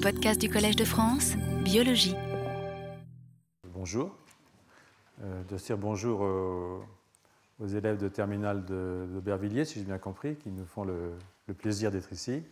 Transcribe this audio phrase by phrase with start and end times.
[0.00, 2.14] podcasts du Collège de France, Biologie.
[3.64, 4.14] Bonjour.
[5.22, 10.50] Euh, de dire bonjour aux, élèves de terminale de, Bervilliers, si j'ai bien compris, qui
[10.50, 11.12] nous font le,
[11.54, 12.42] plaisir d'être ici.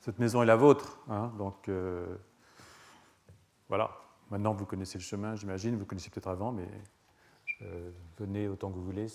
[0.00, 2.16] Cette maison est la vôtre, hein, donc euh,
[3.68, 3.90] voilà.
[4.30, 6.66] Maintenant, vous connaissez le chemin, j'imagine, vous connaissez peut-être avant, mais
[7.62, 9.06] euh, venez autant que vous voulez.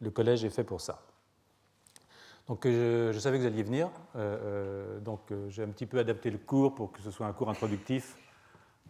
[0.00, 1.02] Le collège est fait pour ça.
[2.48, 4.36] Donc je, savais que vous alliez venir, euh,
[4.96, 7.32] euh, donc euh, j'ai un petit peu adapté le cours pour que ce soit un
[7.32, 8.16] cours introductif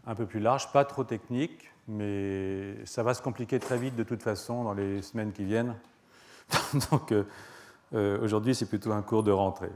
[0.07, 4.05] un peu plus large, pas trop technique, mais ça va se compliquer très vite de
[4.05, 5.77] toute façon dans les semaines qui viennent.
[6.91, 7.15] donc
[7.93, 9.71] aujourd'hui c'est plutôt un cours de rentrée.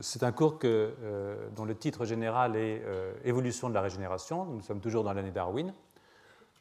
[0.00, 0.58] c'est un cours
[1.56, 2.82] dont le titre général est
[3.24, 4.46] Évolution de la régénération.
[4.46, 5.74] Nous sommes toujours dans l'année Darwin.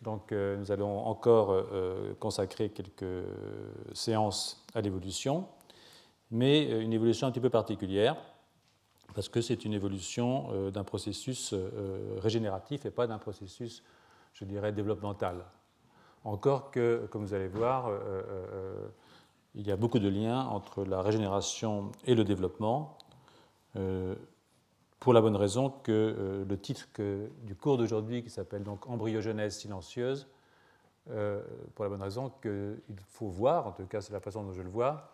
[0.01, 3.25] Donc euh, nous allons encore euh, euh, consacrer quelques
[3.93, 5.47] séances à l'évolution,
[6.31, 8.15] mais une évolution un petit peu particulière,
[9.13, 11.55] parce que c'est une évolution d'un processus
[12.19, 13.83] régénératif et pas d'un processus,
[14.33, 15.43] je dirais, développemental.
[16.23, 17.89] Encore que, comme vous allez voir,
[19.55, 22.99] il y a beaucoup de liens entre la régénération et le développement
[24.99, 26.87] pour la bonne raison que euh, le titre
[27.43, 30.27] du cours d'aujourd'hui, qui s'appelle donc Embryogenèse silencieuse,
[31.09, 31.41] euh,
[31.73, 34.61] pour la bonne raison qu'il faut voir, en tout cas c'est la façon dont je
[34.61, 35.11] le vois,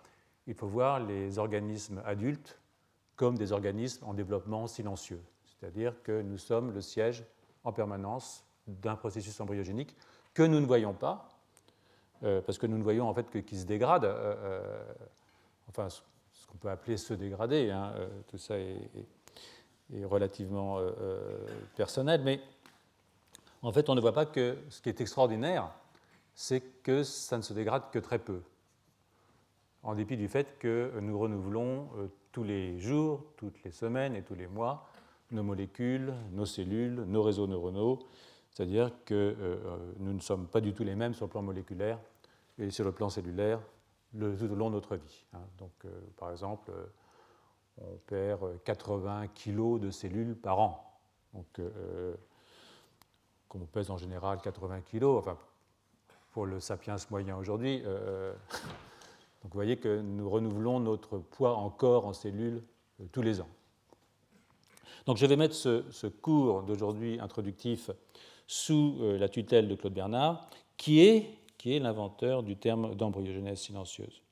[0.47, 2.59] il faut voir les organismes adultes
[3.15, 7.23] comme des organismes en développement silencieux, c'est-à-dire que nous sommes le siège
[7.63, 9.95] en permanence d'un processus embryogénique
[10.33, 11.29] que nous ne voyons pas,
[12.23, 14.05] euh, parce que nous ne voyons en fait que se dégrade,
[15.69, 17.93] enfin ce qu'on peut appeler se dégrader, hein,
[18.27, 18.89] tout ça est
[20.05, 22.41] relativement euh, euh, personnel, mais
[23.61, 25.69] en fait, on ne voit pas que ce qui est extraordinaire,
[26.33, 28.41] c'est que ça ne se dégrade que très peu,
[29.83, 34.23] en dépit du fait que nous renouvelons euh, tous les jours, toutes les semaines et
[34.23, 34.89] tous les mois
[35.31, 37.99] nos molécules, nos cellules, nos réseaux neuronaux,
[38.51, 39.35] c'est-à-dire que
[39.97, 41.99] nous ne sommes pas du tout les mêmes sur le plan moléculaire
[42.59, 43.59] et sur le plan cellulaire
[44.13, 45.25] le, tout au long de notre vie.
[45.33, 45.41] Hein.
[45.57, 45.71] Donc,
[46.15, 46.71] par exemple,
[47.81, 50.99] on perd 80 kg de cellules par an.
[51.33, 52.13] Donc, euh,
[53.49, 55.37] comme on pèse en général 80 kg, enfin,
[56.31, 58.33] pour le sapiens moyen aujourd'hui, euh,
[59.43, 62.63] donc vous voyez que nous renouvelons notre poids en corps, en cellules,
[63.01, 63.49] euh, tous les ans.
[65.05, 67.91] Donc je vais mettre ce, cours d'aujourd'hui introductif
[68.47, 70.47] sous la tutelle de Claude Bernard,
[70.77, 74.23] qui est, qui est l'inventeur du terme d'embryogenèse silencieuse.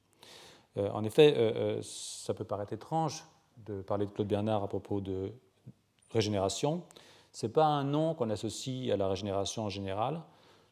[0.75, 3.23] en effet, ça peut paraître étrange
[3.57, 5.31] de parler de Claude Bernard à propos de
[6.11, 6.83] régénération.
[7.31, 10.21] Ce n'est pas un nom qu'on associe à la régénération en général.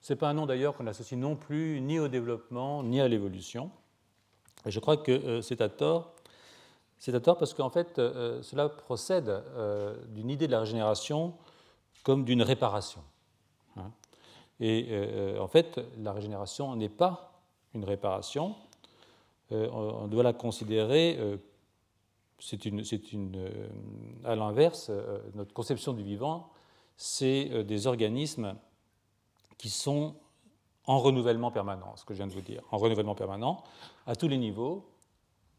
[0.02, 3.08] Ce n'est pas un nom d'ailleurs qu'on associe non plus ni au développement ni à
[3.08, 3.72] l'évolution.
[4.66, 6.14] Et je crois que euh, c'est à tort.
[7.00, 11.34] C'est à tort parce qu'en fait, euh, cela procède euh, d'une idée de la régénération
[12.04, 13.02] comme d'une réparation.
[13.78, 13.92] Hein.
[14.60, 14.96] Et
[15.40, 17.42] en fait, la régénération n'est pas
[17.74, 18.56] une réparation.
[19.50, 21.18] on doit la considérer
[22.42, 23.68] c'est une, euh,
[24.24, 26.50] à l'inverse, euh, notre conception du vivant,
[26.98, 28.56] c'est euh, des organismes
[29.58, 30.16] qui sont
[30.86, 33.64] en renouvellement permanent, ce que je viens de vous dire, en renouvellement permanent,
[34.08, 34.90] à tous les niveaux,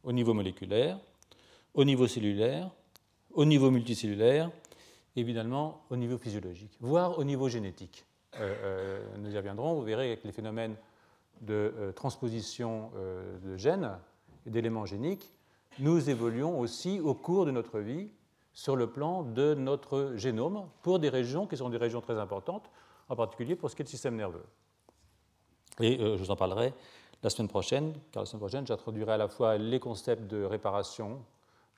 [0.02, 0.98] au niveau moléculaire,
[1.74, 2.70] au niveau cellulaire,
[3.30, 4.50] au niveau multicellulaire,
[5.14, 8.04] évidemment au niveau physiologique, voire au niveau génétique.
[9.18, 10.76] nous y reviendrons, vous verrez avec les phénomènes
[11.40, 12.90] de transposition
[13.42, 13.96] de gènes
[14.44, 15.32] et d'éléments géniques,
[15.78, 18.08] nous évoluons aussi au cours de notre vie
[18.52, 22.70] sur le plan de notre génome pour des régions qui sont des régions très importantes,
[23.08, 24.44] en particulier pour ce qui est du système nerveux.
[25.80, 26.74] Et euh, je vous en parlerai
[27.22, 31.24] la semaine prochaine, car la semaine prochaine, j'introduirai à la fois les concepts de réparation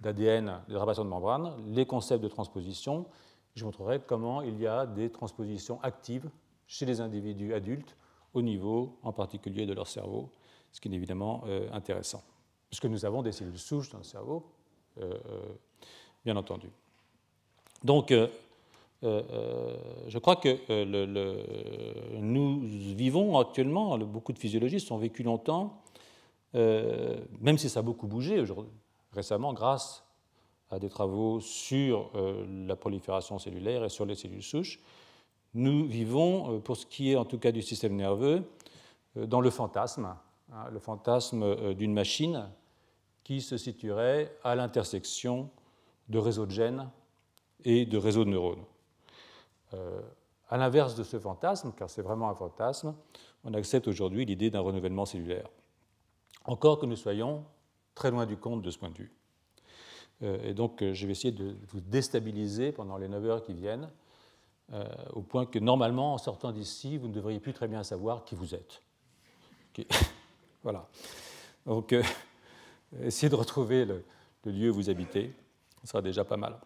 [0.00, 3.06] d'ADN, de réparation de membrane, les concepts de transposition.
[3.54, 6.28] Je montrerai comment il y a des transpositions actives
[6.66, 7.96] chez les individus adultes
[8.32, 10.30] au niveau en particulier de leur cerveau,
[10.72, 12.22] ce qui est évidemment euh, intéressant
[12.74, 14.42] puisque nous avons des cellules souches dans le cerveau,
[14.98, 15.42] euh, euh,
[16.24, 16.68] bien entendu.
[17.84, 18.26] Donc, euh,
[20.08, 20.58] je crois que
[22.16, 22.60] nous
[22.96, 25.84] vivons actuellement, beaucoup de physiologistes ont vécu longtemps,
[26.52, 28.42] même si ça a beaucoup bougé
[29.12, 30.04] récemment grâce
[30.68, 32.10] à des travaux sur
[32.66, 34.80] la prolifération cellulaire et sur les cellules souches,
[35.54, 38.42] nous vivons, pour ce qui est en tout cas du système nerveux,
[39.14, 40.16] dans le fantasme,
[40.52, 42.48] hein, le fantasme d'une machine
[43.24, 45.50] qui se situerait à l'intersection
[46.08, 46.88] de réseaux de gènes
[47.64, 48.64] et de réseaux de neurones.
[49.72, 50.00] Euh,
[50.50, 52.94] à l'inverse de ce fantasme, car c'est vraiment un fantasme,
[53.44, 55.48] on accepte aujourd'hui l'idée d'un renouvellement cellulaire.
[56.44, 57.44] Encore que nous soyons
[57.94, 59.12] très loin du compte de ce point de vue.
[60.20, 63.90] et donc, je vais essayer de vous déstabiliser pendant les 9 heures qui viennent,
[65.12, 68.34] au point que normalement, en sortant d'ici, vous ne devriez plus très bien savoir qui
[68.34, 68.82] vous êtes.
[70.62, 70.88] voilà.
[71.66, 71.94] Donc,
[73.02, 74.04] essayez de retrouver le,
[74.44, 75.32] le, lieu où vous habitez,
[75.82, 76.56] ce sera déjà pas mal.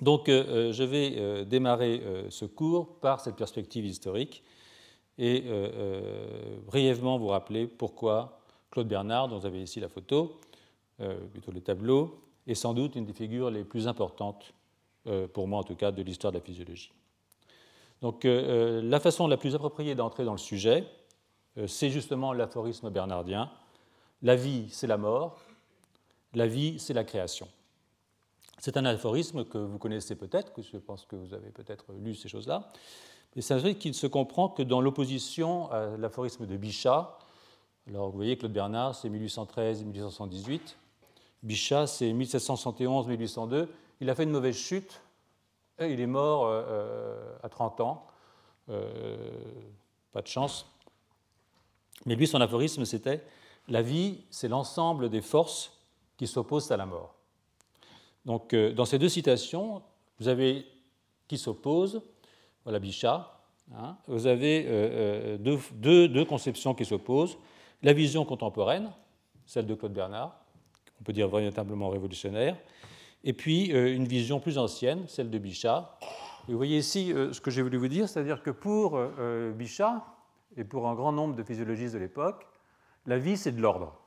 [0.00, 4.42] Donc, je vais démarrer ce cours par cette perspective historique
[5.18, 8.38] et euh, euh, brièvement vous rappeler pourquoi
[8.70, 10.38] Claude Bernard, dont vous avez ici la photo,
[11.00, 14.52] euh, plutôt les tableaux, est sans doute une des figures les plus importantes,
[15.32, 16.90] pour moi en tout cas, de l'histoire de la physiologie.
[18.02, 20.84] Donc la façon la plus appropriée d'entrer dans le sujet,
[21.66, 23.50] c'est justement l'aphorisme bernardien.
[24.22, 25.40] La vie, c'est la mort.
[26.34, 27.48] La vie, c'est la création.
[28.58, 32.14] C'est un aphorisme que vous connaissez peut-être, que je pense que vous avez peut-être lu
[32.14, 32.72] ces choses-là,
[33.36, 37.18] et c'est vrai qu'il se comprend que dans l'opposition à l'aphorisme de Bichat,
[37.88, 40.60] alors vous voyez, Claude Bernard, c'est 1813-1878,
[41.42, 43.68] Bichat, c'est 1771-1802,
[44.00, 45.02] il a fait une mauvaise chute,
[45.78, 48.06] il est mort euh, euh, à 30 ans,
[48.70, 49.16] euh,
[50.12, 50.66] pas de chance.
[52.06, 53.22] Mais lui, son aphorisme, c'était
[53.68, 55.72] La vie, c'est l'ensemble des forces
[56.16, 57.14] qui s'opposent à la mort.
[58.24, 59.82] Donc, dans ces deux citations,
[60.18, 60.66] vous avez
[61.28, 62.02] qui s'opposent,
[62.64, 63.32] voilà Bichat.
[63.74, 63.96] Hein.
[64.06, 67.38] Vous avez euh, euh, deux, conceptions qui s'opposent.
[67.82, 68.90] La vision contemporaine,
[69.44, 70.36] celle de Claude Bernard,
[71.00, 72.56] on peut dire véritablement révolutionnaire,
[73.24, 75.98] et puis euh, une vision plus ancienne, celle de Bichat.
[76.48, 78.98] vous voyez ici ce que j'ai voulu vous dire, c'est-à-dire que pour
[79.54, 80.04] Bichat
[80.56, 82.46] et pour un grand nombre de physiologistes de l'époque,
[83.06, 83.98] la vie c'est de l'ordre.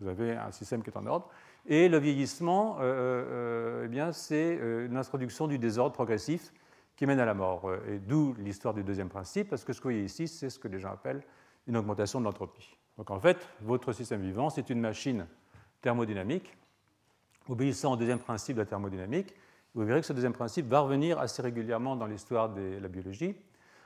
[0.00, 1.28] Vous avez un système qui est en ordre.
[1.66, 4.58] Et le vieillissement, eh bien, c'est
[4.88, 6.52] l'introduction du désordre progressif
[6.98, 7.70] qui mène à la mort.
[7.70, 10.50] Euh, et d'où l'histoire du deuxième principe, parce que ce que vous voyez ici, c'est
[10.50, 11.22] ce que les gens appellent
[11.68, 12.76] une augmentation de l'entropie.
[12.98, 15.26] Donc en fait, votre système vivant, c'est une machine
[15.80, 16.56] thermodynamique.
[17.48, 19.32] Obéissant au deuxième principe de la thermodynamique,
[19.74, 23.36] vous verrez que ce deuxième principe va revenir assez régulièrement dans l'histoire de la biologie,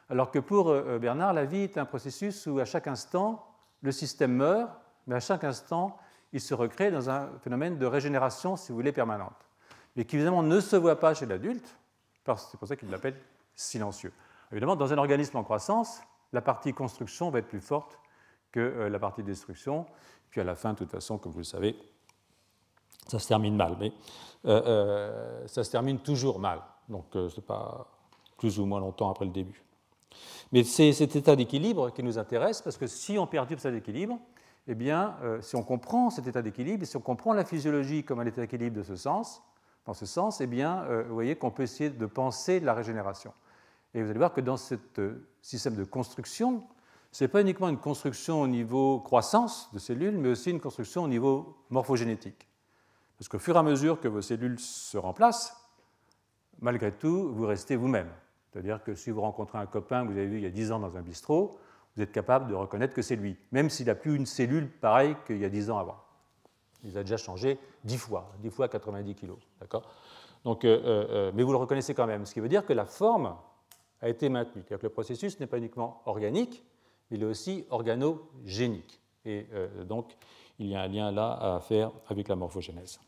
[0.08, 3.46] alors que pour euh, Bernard, la vie est un processus où à chaque instant,
[3.82, 4.70] le système meurt,
[5.06, 5.98] mais à chaque instant,
[6.32, 9.36] il se recrée dans un phénomène de régénération, si vous voulez, permanente,
[9.96, 11.76] mais qui évidemment ne se voit pas chez l'adulte,
[12.24, 13.16] c'est pour ça qu'il l'appelle
[13.54, 14.12] silencieux.
[14.50, 16.00] Évidemment, dans un organisme en croissance,
[16.32, 17.98] la partie construction va être plus forte
[18.50, 19.86] que euh, la partie destruction.
[20.30, 21.76] Puis à la fin, de toute façon, comme vous le savez,
[23.06, 23.76] ça se termine mal.
[23.80, 23.92] Mais
[24.46, 26.62] euh, euh, ça se termine toujours mal.
[26.88, 27.86] Donc ce n'est pas
[28.38, 29.62] plus ou moins longtemps après le début.
[30.52, 34.18] Mais c'est cet état d'équilibre qui nous intéresse, parce que si on perturbe cet équilibre,
[34.68, 38.26] eh bien, si on comprend cet état d'équilibre, si on comprend la physiologie comme un
[38.26, 39.42] état d'équilibre de ce sens,
[39.86, 43.32] dans ce sens, eh bien, euh, vous voyez qu'on peut essayer de penser la régénération.
[43.94, 46.62] Et vous allez voir que dans ce euh, système de construction,
[47.10, 51.04] ce n'est pas uniquement une construction au niveau croissance de cellules, mais aussi une construction
[51.04, 52.48] au niveau morphogénétique.
[53.18, 55.56] Parce qu'au fur et à mesure que vos cellules se remplacent,
[56.60, 58.08] malgré tout, vous restez vous-même.
[58.52, 60.72] C'est-à-dire que si vous rencontrez un copain que vous avez vu il y a 10
[60.72, 61.58] ans dans un bistrot,
[61.96, 65.16] vous êtes capable de reconnaître que c'est lui, même s'il n'a plus une cellule pareille
[65.26, 65.98] qu'il y a 10 ans avant.
[66.84, 69.32] Il a déjà changé 10 fois, 10 fois 90 kg.
[69.60, 69.88] D'accord?
[70.44, 72.72] Donc, euh, euh, euh, mais vous le reconnaissez quand même, ce qui veut dire que
[72.72, 73.36] la forme
[74.00, 74.62] a été maintenue.
[74.62, 76.62] C'est-à-dire que le processus n'est pas uniquement organique,
[77.10, 79.00] il est aussi organogénique.
[79.24, 79.46] Et
[79.86, 80.16] donc,
[80.58, 82.98] il y a un lien là à faire avec la morphogénèse.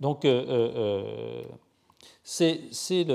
[0.00, 0.26] Donc,
[2.22, 3.12] c'est cette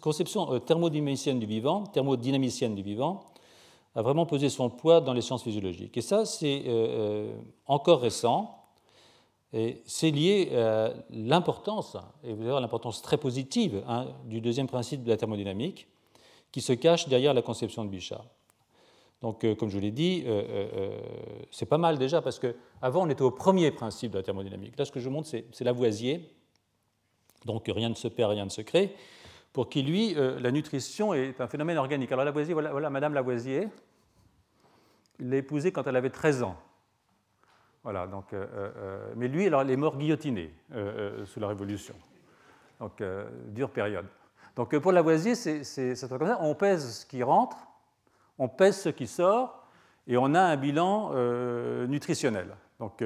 [0.00, 3.30] conception thermodynamicienne du vivant, thermodynamicienne du vivant,
[3.94, 5.96] a vraiment posé son poids dans les sciences physiologiques.
[5.96, 7.34] Et ça, c'est euh, euh,
[7.66, 8.56] encore récent.
[9.52, 15.02] Et c'est lié à l'importance, et vous allez l'importance très positive hein, du deuxième principe
[15.02, 15.88] de la thermodynamique,
[16.52, 18.24] qui se cache derrière la conception de Bichat.
[19.22, 20.24] Donc, euh, comme je vous l'ai dit,
[21.50, 24.78] c'est pas mal déjà, parce qu'avant, on était au premier principe de la thermodynamique.
[24.78, 26.30] Là, ce que je montre, c'est Lavoisier.
[27.44, 28.94] Donc, rien ne se perd, rien ne se crée
[29.52, 32.12] pour qui, lui, euh, la nutrition est un phénomène organique.
[32.12, 33.68] Alors Lavoisier, voilà, Madame Lavoisier,
[35.18, 36.56] l'a épousée quand elle avait 13 ans.
[37.82, 40.52] Voilà, donc, euh, euh, mais lui, alors, il est mort guillotiné
[41.24, 41.94] sous la Révolution.
[42.78, 43.02] Donc,
[43.48, 44.06] dure période.
[44.56, 46.38] Donc, pour Lavoisier, c'est comme ça.
[46.40, 47.56] On pèse ce qui rentre,
[48.40, 49.68] on pèse ce qui sort,
[50.08, 51.12] et on a un bilan
[51.86, 52.56] nutritionnel.
[52.80, 53.04] Donc,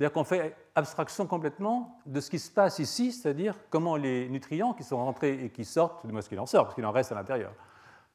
[0.00, 4.72] c'est-à-dire qu'on fait abstraction complètement de ce qui se passe ici, c'est-à-dire comment les nutriments
[4.72, 6.90] qui sont rentrés et qui sortent, du moins ce qu'il en sort, parce qu'il en
[6.90, 7.52] reste à l'intérieur,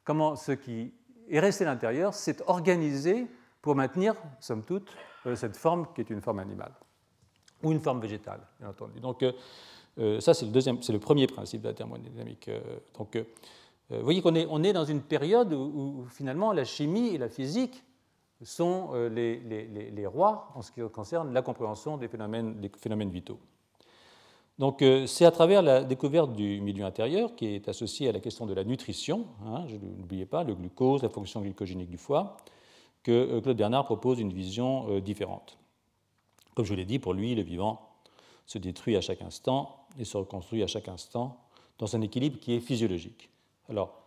[0.03, 0.91] comment ce qui
[1.29, 3.27] est resté à l'intérieur s'est organisé
[3.61, 4.91] pour maintenir, somme toute,
[5.27, 6.71] euh, cette forme qui est une forme animale,
[7.61, 8.99] ou une forme végétale, bien entendu.
[8.99, 9.31] Donc, euh,
[9.99, 12.49] euh, ça, c'est le, deuxième, c'est le premier principe de la thermodynamique.
[12.97, 13.15] donc,
[13.89, 17.83] vous voyez qu'on est, dans une période où, finalement la chimie et la physique
[18.41, 23.39] sont les, rois en ce qui concerne la compréhension des phénomènes, vitaux.
[24.57, 28.45] Donc c'est à travers la découverte du milieu intérieur qui est associé à la question
[28.45, 32.37] de la nutrition, hein, je n'oubliez pas, le glucose, la fonction glycogénique du foie,
[33.03, 35.59] que Claude Bernard propose une vision différente.
[36.55, 37.89] Comme je l'ai dit, pour lui, le vivant
[38.45, 41.37] se détruit à chaque instant et se reconstruit à chaque instant
[41.77, 43.29] dans un équilibre qui est physiologique.
[43.69, 44.01] Alors,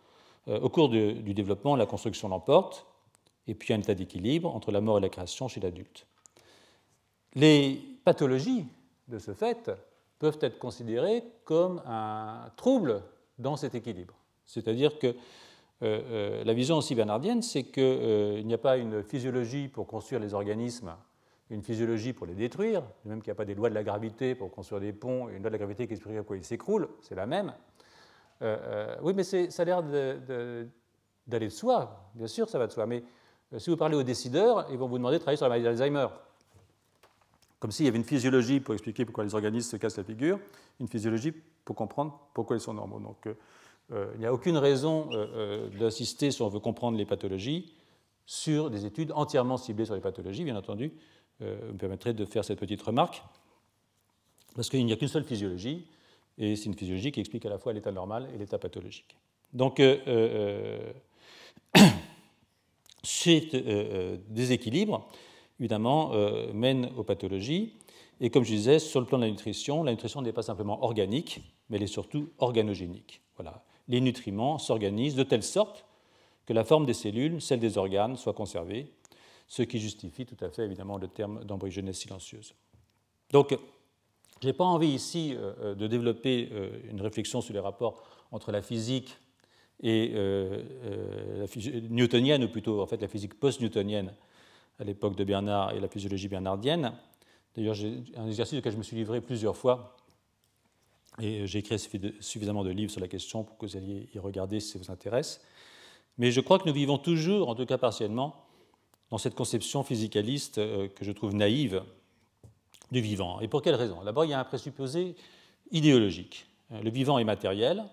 [0.47, 2.85] euh, au cours du développement, la construction l'emporte,
[3.47, 6.05] et puis un état d'équilibre entre la mort et la création chez l'adulte.
[7.35, 8.65] Les pathologies,
[9.07, 9.71] de ce fait,
[10.19, 13.01] peuvent être considérées comme un trouble
[13.37, 14.13] dans cet équilibre.
[14.45, 15.13] C'est-à-dire que euh,
[15.81, 20.33] euh, la vision aussi bernardienne, c'est qu'il n'y a pas une physiologie pour construire les
[20.33, 20.93] organismes
[21.49, 24.35] une physiologie pour les détruire, même qu'il n'y a pas des lois de la gravité
[24.35, 26.89] pour construire des ponts et une loi de la gravité qui explique pourquoi ils s'écroulent,
[27.01, 27.53] c'est la même.
[28.41, 32.71] Euh, euh, oui, mais ça a l'air d'aller de, soi, bien sûr, ça va de
[32.71, 32.85] soi.
[32.85, 33.03] Mais
[33.53, 35.65] euh, si vous parlez aux décideurs, ils vont vous demander de travailler sur la maladie
[35.65, 36.07] d'Alzheimer.
[37.59, 40.39] Comme s'il y avait une physiologie pour expliquer pourquoi les organismes se cassent la figure,
[40.79, 41.33] une physiologie
[41.65, 42.99] pour comprendre pourquoi ils sont normaux.
[42.99, 43.27] Donc
[43.91, 45.09] il n'y a aucune raison
[45.77, 47.75] d'insister, si on veut comprendre les pathologies,
[48.29, 50.93] sur des études entièrement ciblées sur les pathologies, bien entendu
[51.41, 53.23] euh, me permettrait de faire cette petite remarque,
[54.55, 55.87] parce qu'il n'y a qu'une seule physiologie,
[56.39, 59.15] et c'est une physiologie qui explique à la fois l'état normal et l'état pathologique.
[59.53, 60.93] Donc, euh, euh,
[63.03, 65.07] ce déséquilibre,
[65.59, 66.11] évidemment,
[66.53, 67.73] mène aux pathologies.
[68.21, 70.83] Et comme je disais, sur le plan de la nutrition, la nutrition n'est pas simplement
[70.83, 73.21] organique, mais elle est surtout organogénique.
[73.35, 73.63] Voilà.
[73.87, 75.85] Les nutriments s'organisent de telle sorte
[76.45, 78.91] que la forme des cellules, celle des organes, soit conservée,
[79.47, 82.53] ce qui justifie tout à fait évidemment le terme d'embryogenèse silencieuse.
[83.31, 83.57] Donc,
[84.41, 88.03] je n'ai pas envie ici euh, euh, de développer euh, une réflexion sur les rapports
[88.31, 89.17] entre la physique
[89.81, 90.13] et
[91.89, 94.13] newtonienne, ou plutôt en fait la physique post-newtonienne
[94.77, 96.91] à l'époque de Bernard et la physiologie bernardienne.
[97.55, 99.95] D'ailleurs, j'ai un exercice auquel je me suis livré plusieurs fois,
[101.21, 104.59] et j'ai écrit suffisamment de livres sur la question pour que vous alliez y regarder
[104.59, 105.41] si ça vous intéresse.
[106.17, 108.35] Mais je crois que nous vivons toujours, en tout cas partiellement,
[109.09, 111.81] dans cette conception physicaliste que je trouve naïve
[112.91, 113.39] du vivant.
[113.39, 114.03] Et pour quelle raison?
[114.03, 115.15] D'abord, il y a un présupposé
[115.71, 116.47] idéologique.
[116.71, 117.83] Le vivant est matériel,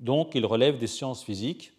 [0.00, 1.72] donc il relève des sciences physiques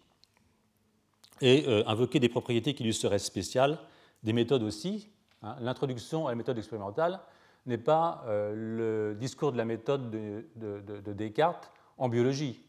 [1.40, 3.78] et euh, invoquer des propriétés qui lui seraient spéciales,
[4.24, 5.08] des méthodes aussi.
[5.42, 5.56] Hein.
[5.60, 7.20] L'introduction à la méthode expérimentale
[7.66, 12.60] n'est pas euh, le discours de la méthode de Descartes en biologie.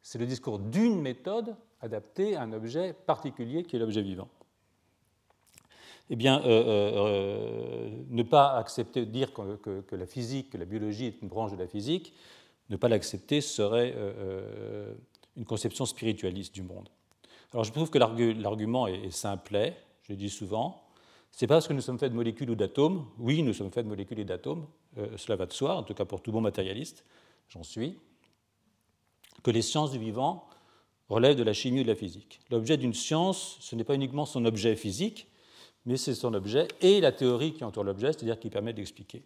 [0.00, 4.28] C'est le discours d'une méthode adaptée à un objet particulier qui est l'objet vivant
[6.08, 11.06] eh bien, euh, euh, euh, ne pas accepter, dire que, la physique, que la biologie
[11.06, 12.12] est une branche de la physique,
[12.70, 13.94] ne pas l'accepter serait
[15.36, 16.88] une conception spiritualiste du monde.
[17.52, 20.82] Alors je trouve que l'argument est, simplet, je le dis souvent.
[21.30, 23.84] C'est pas parce que nous sommes faits de molécules ou d'atomes, oui, nous sommes faits
[23.84, 24.66] de molécules et d'atomes,
[25.16, 27.04] cela va de soi, en tout cas pour tout bon matérialiste,
[27.48, 27.98] j'en suis,
[29.42, 30.48] que les sciences du vivant
[31.08, 32.40] relèvent de la chimie ou de la physique.
[32.50, 35.28] L'objet d'une science, ce n'est pas uniquement son objet physique,
[35.86, 39.22] mais c'est son objet et la théorie qui entoure l'objet, c'est-à-dire qui permet d'expliquer.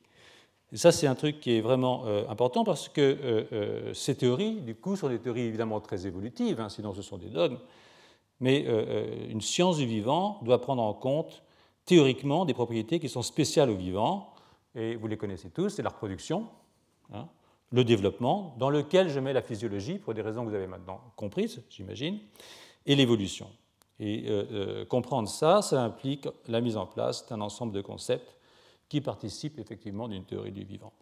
[0.73, 4.15] Et ça, c'est un truc qui est vraiment euh, important parce que euh, euh, ces
[4.15, 7.59] théories, du coup, sont des théories évidemment très évolutives, hein, sinon ce sont des dogmes,
[8.39, 8.65] mais
[9.29, 11.43] une science du vivant doit prendre en compte
[11.85, 14.33] théoriquement des propriétés qui sont spéciales au vivant,
[14.75, 16.47] et vous les connaissez tous, c'est la reproduction,
[17.13, 17.29] hein,
[17.71, 21.03] le développement, dans lequel je mets la physiologie, pour des raisons que vous avez maintenant
[21.17, 22.19] comprises, j'imagine,
[22.87, 23.47] et l'évolution.
[24.01, 28.35] Et euh, euh, comprendre ça, ça implique la mise en place d'un ensemble de concepts
[28.89, 30.95] qui participent effectivement d'une théorie du vivant,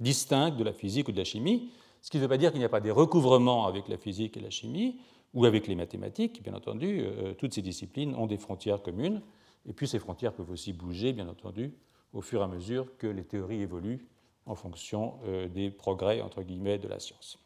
[0.00, 1.70] distincte de la physique ou de la chimie,
[2.00, 4.36] ce qui ne veut pas dire qu'il n'y a pas des recouvrements avec la physique
[4.36, 5.00] et la chimie,
[5.34, 9.20] ou avec les mathématiques, bien entendu, euh, toutes ces disciplines ont des frontières communes,
[9.66, 11.74] et puis ces frontières peuvent aussi bouger, bien entendu,
[12.12, 14.06] au fur et à mesure que les théories évoluent
[14.46, 15.14] en fonction
[15.54, 17.38] des progrès, entre guillemets, de la science,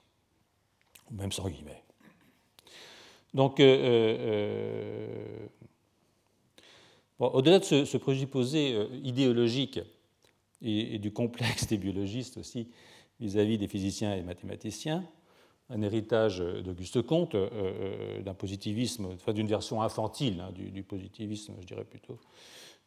[1.11, 1.85] ou même sans guillemets.
[3.35, 5.37] Donc, euh, euh,
[7.21, 9.81] euh, au-delà de ce, présupposé idéologique
[10.63, 12.71] et, du complexe des biologistes aussi
[13.21, 15.05] vis-à-vis des physiciens et mathématiciens,
[15.71, 17.37] un héritage d'Auguste Comte,
[18.21, 22.19] d'un positivisme, enfin d'une version infantile hein, du, positivisme, je dirais plutôt.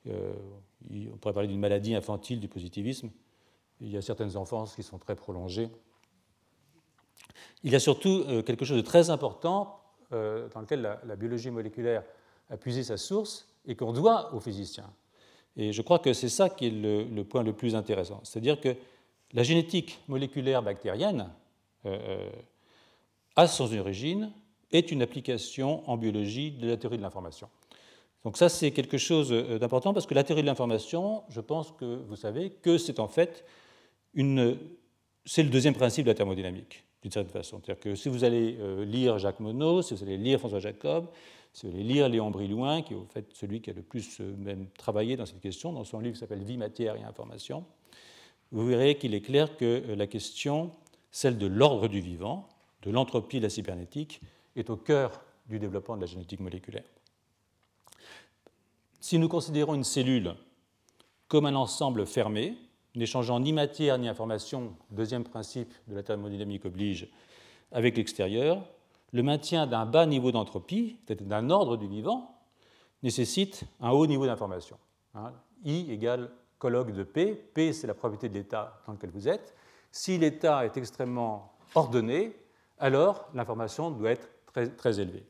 [0.08, 3.12] on pourrait parler d'une maladie infantile du positivisme.
[3.82, 5.70] Il y a certaines enfances qui sont très prolongées.
[7.64, 9.81] Il y a surtout quelque chose de très important
[10.14, 12.04] euh, dans lequel la, biologie moléculaire
[12.50, 14.92] a puisé sa source et qu'on doit aux physiciens.
[15.56, 18.22] Et je crois que c'est ça qui est le, point le plus intéressant.
[18.24, 18.76] C'est-à-dire que
[19.34, 21.30] la génétique moléculaire bactérienne,
[21.86, 22.30] euh,
[23.36, 24.32] à son origine,
[24.72, 27.50] est une application en biologie de la théorie de l'information.
[28.24, 32.02] Donc ça, c'est quelque chose d'important parce que la théorie de l'information, je pense que
[32.08, 33.46] vous savez que c'est en fait
[34.14, 34.58] une...
[35.26, 37.60] C'est le deuxième principe de la thermodynamique, d'une certaine façon.
[37.64, 41.08] C'est-à-dire que si vous allez lire Jacques Monod, si vous allez lire François Jacob,
[41.54, 44.20] si vous allez lire Léon Brillouin, qui est au fait celui qui a le plus
[44.20, 47.66] même travaillé dans cette question, dans son livre qui s'appelle Vie, matière et information,
[48.52, 50.72] vous verrez qu'il est clair que la question,
[51.12, 52.48] celle de l'ordre du vivant,
[52.84, 54.22] de l'entropie de la cybernétique,
[54.56, 56.84] est au cœur du développement de la génétique moléculaire.
[59.00, 60.36] Si nous considérons une cellule
[61.28, 62.56] comme un ensemble fermé,
[62.96, 67.08] n'échangeant ni matière ni information, deuxième principe de la thermodynamique oblige,
[67.72, 68.64] avec l'extérieur,
[69.14, 72.38] le maintien d'un bas niveau d'entropie, d'un ordre du vivant,
[73.04, 74.78] nécessite un haut niveau d'information.
[75.16, 75.34] Hein.
[75.66, 77.34] I égale colloque de P.
[77.34, 79.56] P, c'est la propriété de l'état dans lequel vous êtes.
[79.92, 82.36] Si l'état est extrêmement ordonné,
[82.80, 85.24] alors l'information doit être très, très élevée.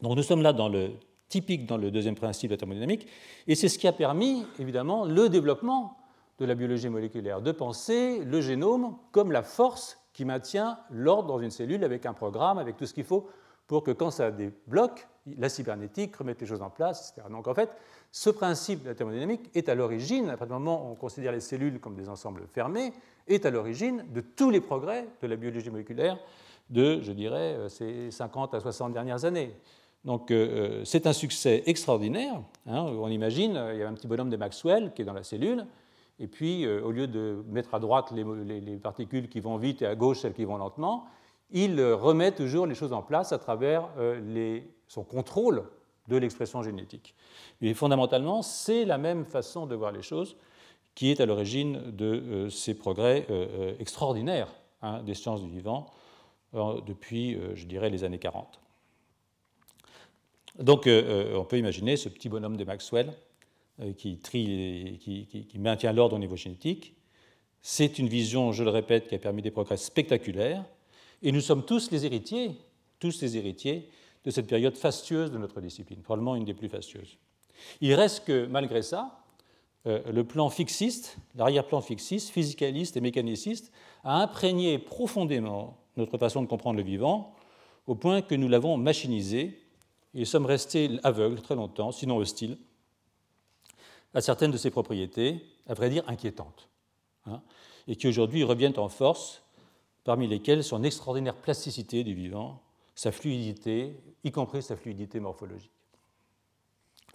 [0.00, 0.92] Donc nous sommes là dans le
[1.28, 3.06] typique dans le deuxième principe de la thermodynamique,
[3.46, 5.96] et c'est ce qui a permis, évidemment, le développement
[6.38, 11.38] de la biologie moléculaire, de penser le génome comme la force qui maintient l'ordre dans
[11.38, 13.28] une cellule avec un programme, avec tout ce qu'il faut
[13.66, 15.06] pour que quand ça débloque,
[15.38, 17.28] la cybernétique remette les choses en place, etc.
[17.30, 17.70] Donc en fait,
[18.10, 21.32] ce principe de la thermodynamique est à l'origine, à partir du moment où on considère
[21.32, 22.92] les cellules comme des ensembles fermés,
[23.28, 26.18] est à l'origine de tous les progrès de la biologie moléculaire
[26.70, 29.54] de, je dirais, euh, ces 50 à 60 dernières années.
[30.04, 32.42] Donc euh, euh, c'est un succès extraordinaire.
[32.66, 32.82] Hein.
[32.82, 35.64] on imagine, il y a un petit bonhomme de Maxwell qui est dans la cellule,
[36.22, 39.94] et puis au lieu de mettre à droite les, particules qui vont vite et à
[39.94, 41.04] gauche celles qui vont lentement,
[41.50, 43.88] il remet toujours les choses en place à travers
[44.86, 45.64] son contrôle
[46.08, 47.14] de l'expression génétique.
[47.60, 50.36] Et fondamentalement, c'est la même façon de voir les choses
[50.94, 53.26] qui est à l'origine de ces progrès
[53.80, 54.48] extraordinaires
[54.80, 55.86] hein, des sciences du vivant
[56.52, 58.62] depuis, je dirais, les années 40.
[60.58, 63.12] Donc euh, euh, on peut imaginer ce petit bonhomme de Maxwell euh,
[63.96, 66.94] qui, trie, qui, maintient l'ordre au niveau génétique.
[67.62, 70.64] C'est une vision, je le répète, qui a permis des progrès spectaculaires.
[71.22, 72.56] Et nous sommes tous les héritiers,
[72.98, 73.88] tous les héritiers
[74.24, 77.18] de cette période fastueuse de notre discipline, probablement une des plus fastueuses.
[77.80, 79.22] Il reste que, malgré ça,
[79.84, 83.72] le plan fixiste, l'arrière-plan fixiste, physicaliste et mécaniciste,
[84.04, 87.34] a imprégné profondément notre façon de comprendre le vivant,
[87.86, 89.58] au point que nous l'avons machinisé
[90.14, 92.58] et sommes restés aveugles très longtemps, sinon hostiles,
[94.14, 96.68] à certaines de ses propriétés, à vrai dire inquiétantes,
[97.26, 97.42] hein,
[97.88, 99.42] et qui aujourd'hui reviennent en force,
[100.04, 102.62] parmi lesquelles son extraordinaire plasticité du vivant,
[102.94, 105.70] sa fluidité, y compris sa fluidité morphologique.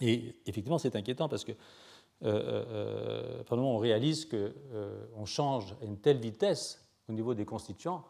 [0.00, 4.36] Et effectivement, c'est inquiétant parce que euh, euh, euh on réalise qu'on
[4.72, 8.04] euh, change à une telle vitesse au niveau des constituants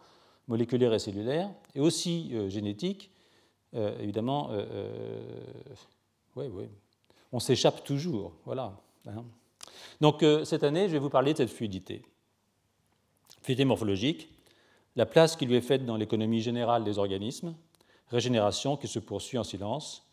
[0.46, 3.10] moléculaires et cellulaires, et aussi génétiques,
[3.74, 4.64] évidemment, euh,
[6.36, 6.54] euh,
[7.32, 8.32] on s'échappe toujours.
[8.44, 8.76] Voilà.
[9.06, 9.24] Hein.
[10.00, 12.02] Donc cette année, je vais vous parler de cette fluidité.
[13.42, 14.28] Fluidité morphologique,
[14.96, 17.54] la place qui lui est faite dans l'économie générale des organismes,
[18.08, 20.04] régénération qui se poursuit en silence,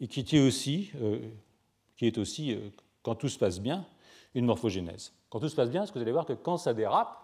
[0.00, 0.90] et qui est aussi,
[1.96, 2.58] qui est aussi
[3.02, 3.86] quand tout se passe bien,
[4.34, 5.12] une morphogénèse.
[5.30, 7.16] Quand tout se passe bien, parce que vous allez voir que quand ça dérape,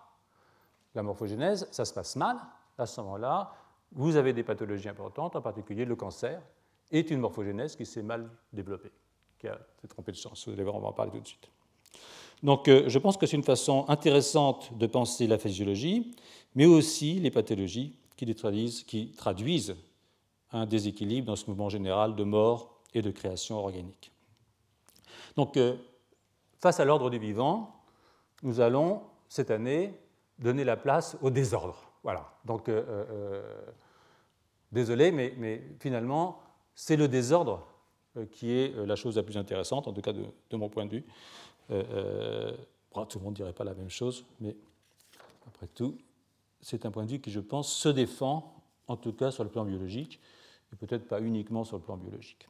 [0.95, 2.39] la morphogénèse, ça se passe mal.
[2.79, 3.53] À ce moment-là,
[3.93, 6.41] vous avez des pathologies importantes, en particulier le cancer,
[6.91, 8.93] est une morphogénèse qui s'est mal développée,
[9.41, 10.47] qui a trompé de sens.
[10.47, 11.49] Vous allez voir, on va en parler tout de suite.
[12.43, 16.15] Donc, euh, je pense que c'est une façon intéressante de penser la physiologie,
[16.55, 19.77] mais aussi les pathologies qui traduisent, qui traduisent
[20.53, 24.13] un déséquilibre dans ce mouvement général de mort et de création organique.
[25.37, 25.77] Donc, euh,
[26.61, 27.83] face à l'ordre du vivant,
[28.43, 29.95] nous allons, cette année,
[30.39, 31.93] donner la place au désordre.
[32.03, 32.33] Voilà.
[32.45, 33.43] Donc, euh,
[34.73, 36.41] désolé, mais, finalement,
[36.75, 37.67] c'est le désordre
[38.27, 41.05] qui est la chose la plus intéressante, en tout cas de, mon point de vue.
[41.69, 44.57] tout le monde ne dirait pas la même chose, mais
[45.47, 45.97] après tout,
[46.61, 48.55] c'est un point de vue qui, je pense, se défend,
[48.89, 50.21] en tout cas sur le plan biologique,
[50.73, 52.49] et peut-être pas uniquement sur le plan biologique.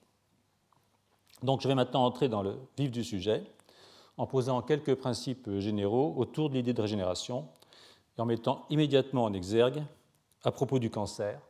[1.42, 3.42] Donc je vais maintenant entrer dans le vif du sujet
[4.16, 7.48] en posant quelques principes généraux autour de l'idée de régénération
[8.20, 9.82] en mettant immédiatement en exergue,
[10.44, 11.40] à propos du cancer,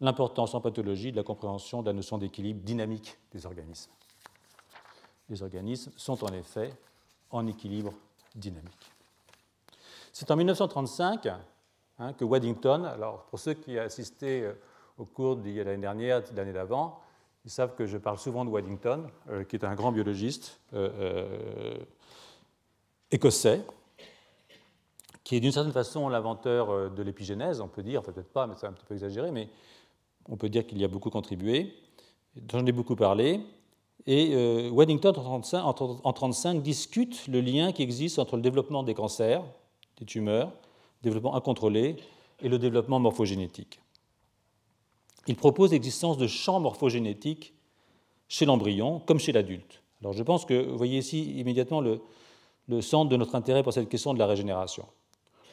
[0.00, 3.90] l'importance en pathologie de la compréhension de la notion d'équilibre dynamique des organismes.
[5.28, 6.72] Les organismes sont en effet
[7.30, 7.92] en équilibre
[8.34, 8.90] dynamique.
[10.12, 11.28] C'est en 1935
[11.98, 14.52] hein, que Waddington, alors pour ceux qui ont assisté euh,
[14.98, 17.00] au cours de l'année dernière, l'année d'avant,
[17.44, 21.78] ils savent que je parle souvent de Waddington, euh, qui est un grand biologiste euh,
[23.10, 23.62] écossais,
[25.24, 28.66] qui est d'une certaine façon l'inventeur de l'épigénèse, on peut dire, peut-être pas, mais c'est
[28.66, 29.48] un petit peu exagéré, mais
[30.30, 31.74] on peut dire qu'il y a beaucoup contribué.
[32.50, 33.40] J'en ai beaucoup parlé.
[34.06, 34.34] Et
[34.70, 39.44] Weddington, en 1935, discute le lien qui existe entre le développement des cancers,
[39.98, 40.50] des tumeurs,
[41.02, 41.96] développement incontrôlé
[42.40, 43.80] et le développement morphogénétique.
[45.26, 47.52] Il propose l'existence de champs morphogénétiques
[48.28, 49.82] chez l'embryon comme chez l'adulte.
[50.00, 53.88] Alors je pense que vous voyez ici immédiatement le centre de notre intérêt pour cette
[53.88, 54.86] question de la régénération.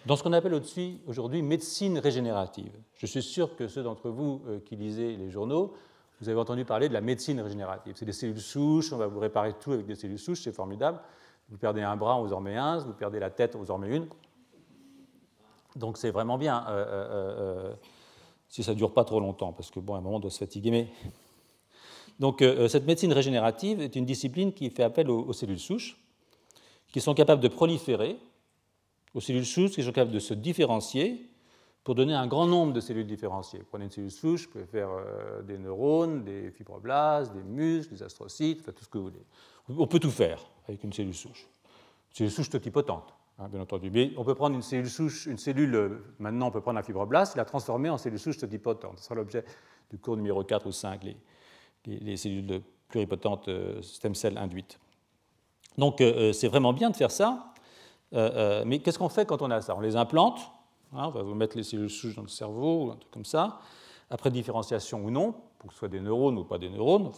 [0.07, 0.57] Dans ce qu'on appelle
[1.05, 5.73] aujourd'hui médecine régénérative, je suis sûr que ceux d'entre vous euh, qui lisez les journaux,
[6.21, 7.93] vous avez entendu parler de la médecine régénérative.
[7.97, 11.01] C'est des cellules souches, on va vous réparer tout avec des cellules souches, c'est formidable.
[11.49, 13.79] Vous perdez un bras, on vous en met vous perdez la tête, on vous en
[13.79, 14.07] met une.
[15.75, 17.73] Donc c'est vraiment bien, euh, euh,
[18.47, 20.31] si ça ne dure pas trop longtemps, parce que bon, à un moment on doit
[20.31, 20.71] se fatiguer.
[20.71, 20.87] Mais...
[22.21, 25.97] Donc cette médecine régénérative est une discipline qui fait appel aux cellules souches
[26.91, 28.17] qui sont capables de proliférer,
[29.17, 31.27] aux cellules souches qui sont capables de se différencier
[31.83, 33.59] pour donner un grand nombre de cellules différenciées.
[33.59, 37.95] Vous prenez une cellule souche, vous pouvez faire euh, des neurones, des fibroblastes, des muscles,
[37.95, 39.25] des astrocytes, tout ce que vous voulez.
[39.69, 41.47] On peut tout faire avec une cellule souche.
[42.11, 43.89] Une cellule souche totipotente, hein, bien entendu.
[43.89, 46.83] Mais on peut prendre une cellule souche, une cellule, euh, maintenant on peut prendre un
[46.83, 48.99] fibroblaste, et la transformer en cellule souche totipotente.
[48.99, 49.43] Ce sera l'objet
[49.89, 51.17] du cours numéro 4 ou 5, les,
[51.85, 54.79] les, cellules pluripotentes euh, stem cell induites.
[55.75, 56.03] Donc
[56.33, 57.53] c'est vraiment bien de faire ça,
[58.13, 59.75] euh, mais qu'est-ce qu'on fait quand on a ça?
[59.75, 60.39] On les implante,
[60.93, 63.59] hein, on va vous mettre les cellules souches dans le cerveau, un truc comme ça,
[64.09, 67.11] après différenciation ou non, pour que ce soit des neurones ou pas des neurones.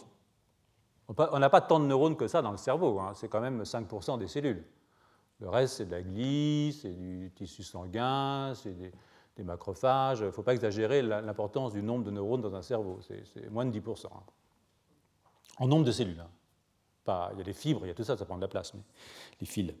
[1.08, 3.62] On n'a pas tant de neurones que ça dans le cerveau, hein, c'est quand même
[3.62, 4.64] 5% des cellules.
[5.40, 8.92] Le reste, c'est de la glie, c'est du tissu sanguin, c'est des,
[9.42, 10.20] macrophages.
[10.20, 13.64] Il ne faut pas exagérer l'importance du nombre de neurones dans un cerveau, c'est moins
[13.64, 14.06] de 10%.
[14.06, 14.20] Hein.
[15.58, 16.22] En nombre de cellules
[17.32, 18.74] il y a des fibres, il y a tout ça, ça prend de la place,
[18.74, 18.82] mais
[19.40, 19.72] les fils.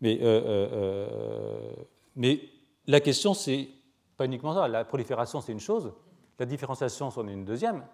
[0.00, 1.72] Mais, euh, euh, euh,
[2.16, 2.40] mais
[2.86, 3.68] la question, c'est
[4.16, 4.68] pas uniquement ça.
[4.68, 5.92] La prolifération, c'est une chose.
[6.38, 7.84] La différenciation, c'en est une deuxième.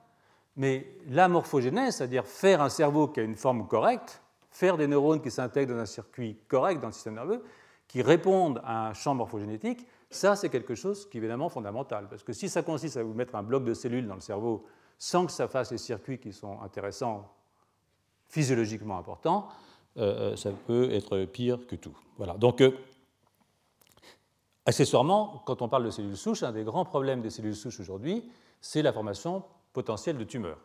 [0.57, 5.23] Mais la morphogénèse, c'est-à-dire faire un cerveau qui a une forme correcte, faire des neurones
[5.23, 7.43] qui s'intègrent dans un circuit correct dans le système nerveux,
[7.89, 12.07] qui répondent à un champ morphogénétique, ça, c'est quelque chose qui est évidemment fondamental.
[12.09, 14.67] Parce que si ça consiste à vous mettre un bloc de cellules dans le cerveau
[14.99, 17.35] sans que ça fasse les circuits qui sont intéressants
[18.29, 19.53] physiologiquement important, euh,
[19.97, 21.97] ça peut être pire que tout.
[22.17, 22.35] Voilà.
[22.35, 22.71] Donc, euh,
[24.67, 28.31] accessoirement, quand on parle de cellules souches, un des grands problèmes des cellules souches aujourd'hui,
[28.61, 30.61] c'est la formation potentielle de tumeurs.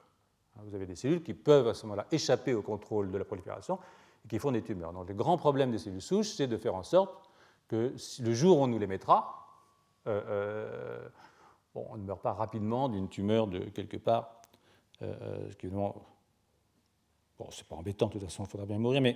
[0.63, 3.79] Vous avez des cellules qui peuvent à ce moment-là échapper au contrôle de la prolifération
[4.25, 4.93] et qui font des tumeurs.
[4.93, 7.29] Donc, le grand problème des cellules souches, c'est de faire en sorte
[7.67, 9.45] que le jour où on nous les mettra,
[10.05, 10.11] on
[11.97, 14.41] ne meurt pas rapidement d'une tumeur de quelque part,
[15.01, 15.69] ce qui est
[17.39, 19.15] Bon, c'est pas embêtant, de toute façon, il faudra bien mourir, mais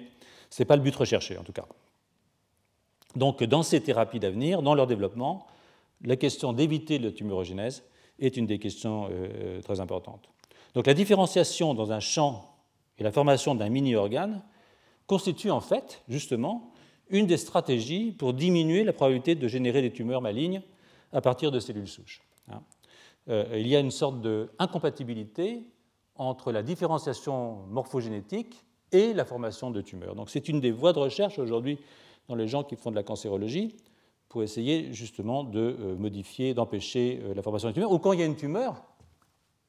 [0.49, 1.65] ce n'est pas le but recherché, en tout cas.
[3.15, 5.47] Donc, dans ces thérapies d'avenir, dans leur développement,
[6.03, 7.83] la question d'éviter la tumorogénèse
[8.19, 10.29] est une des questions euh, très importantes.
[10.75, 12.55] Donc, la différenciation dans un champ
[12.97, 14.43] et la formation d'un mini-organe
[15.07, 16.71] constituent en fait, justement,
[17.09, 20.61] une des stratégies pour diminuer la probabilité de générer des tumeurs malignes
[21.11, 22.21] à partir de cellules souches.
[22.49, 22.61] Hein.
[23.27, 25.63] Euh, il y a une sorte d'incompatibilité
[26.21, 30.13] entre la différenciation morphogénétique et la formation de tumeurs.
[30.13, 31.79] Donc c'est une des voies de recherche aujourd'hui
[32.29, 33.75] dans les gens qui font de la cancérologie
[34.29, 38.19] pour essayer justement de euh, modifier, d'empêcher euh, la formation de tumeurs, ou quand il
[38.19, 38.83] y a une tumeur,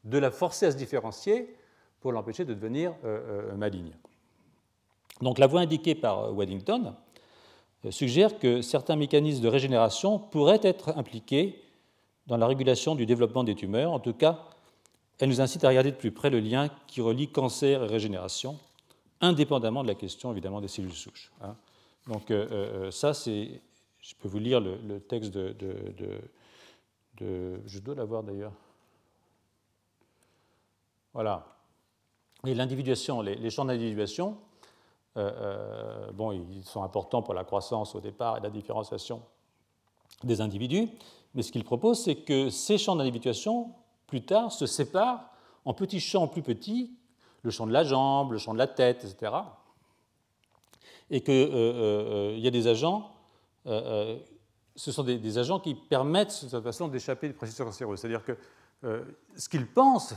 [0.05, 1.57] de la forcer à se différencier
[2.01, 3.93] pour l'empêcher de devenir euh, maligne.
[5.23, 6.95] Donc la voie indiquée par Weddington
[7.89, 11.63] suggère que certains mécanismes de régénération pourraient être impliqués
[12.27, 14.51] dans la régulation du développement des tumeurs, en tout cas
[15.23, 18.59] elle nous incite à regarder de plus près le lien qui relie cancer et régénération,
[19.21, 21.31] indépendamment de la question évidemment des cellules souches.
[21.43, 21.55] Hein.
[22.09, 23.61] Donc euh, euh, ça, c'est,
[24.01, 26.19] je peux vous lire le, texte de,
[27.21, 28.53] je dois l'avoir d'ailleurs.
[31.15, 31.47] Voilà.
[32.45, 34.37] Et l'individuation, les, champs d'individuation,
[35.17, 39.23] euh, bon, ils sont importants pour la croissance au départ et la différenciation
[40.25, 40.89] des individus,
[41.37, 43.73] mais ce qu'il propose, c'est que ces champs d'individuation
[44.13, 45.31] plus tard, se séparent
[45.65, 46.95] en petits champs plus petits,
[47.45, 49.33] le champ de la jambe, le champ de la tête, etc.
[51.09, 53.11] Et qu'il euh, euh, y a des agents,
[53.65, 54.19] euh,
[54.77, 57.97] ce sont des, agents qui permettent de cette façon d'échapper des processus cancéreux.
[57.97, 58.37] C'est-à-dire que
[59.35, 60.15] ce qu'ils pensent,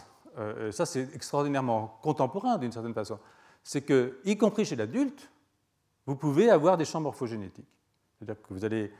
[0.72, 3.18] ça c'est extraordinairement contemporain d'une certaine façon,
[3.64, 5.30] c'est que, y compris chez l'adulte,
[6.06, 7.70] vous pouvez avoir des champs morphogénétiques.
[8.18, 8.92] C'est-à-dire que vous allez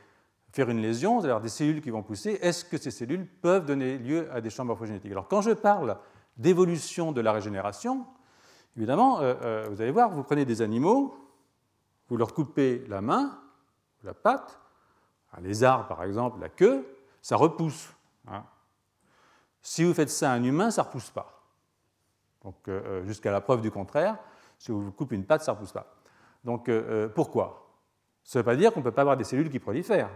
[0.56, 2.38] faire une lésion, avoir des cellules qui vont pousser.
[2.40, 5.12] Est-ce que ces cellules peuvent donner lieu à des champs morphogénétiques?
[5.12, 5.98] Alors, quand je parle
[6.38, 8.06] d'évolution de la régénération,
[8.74, 11.14] évidemment, euh, euh, vous allez voir, vous prenez des animaux,
[12.08, 13.38] vous leur coupez la main,
[14.02, 14.58] la patte,
[15.34, 16.86] un lézard par exemple, la queue,
[17.20, 17.92] ça repousse.
[18.26, 18.42] Hein.
[19.60, 21.42] Si vous faites ça à un humain, ça ne repousse pas.
[22.42, 22.70] Donc
[23.04, 24.16] jusqu'à la preuve du contraire,
[24.58, 25.96] si vous coupez une patte, ça ne repousse pas.
[26.44, 26.70] Donc
[27.14, 27.68] pourquoi?
[28.22, 30.10] Ça ne veut pas dire qu'on ne peut pas avoir des cellules qui prolifèrent.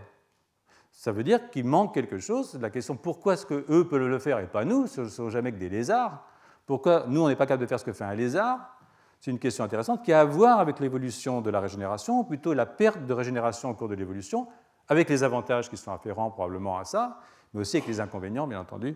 [1.01, 2.59] Ça veut dire qu'il manque quelque chose.
[2.61, 4.87] La question pourquoi est-ce qu'eux peuvent le faire et pas nous?
[4.87, 6.27] Ce ne sont jamais que des lézards.
[6.67, 8.79] Pourquoi nous, on n'est pas capable de faire ce que fait un lézard?
[9.19, 12.53] C'est une question intéressante qui a à voir avec l'évolution de la régénération, ou plutôt
[12.53, 14.47] la perte de régénération au cours de l'évolution,
[14.89, 17.19] avec les avantages qui sont afférents probablement à ça,
[17.55, 18.95] mais aussi avec les inconvénients, bien entendu.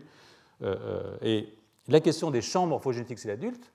[0.61, 3.73] Euh, euh, et la question des champs morphogénétiques chez l'adulte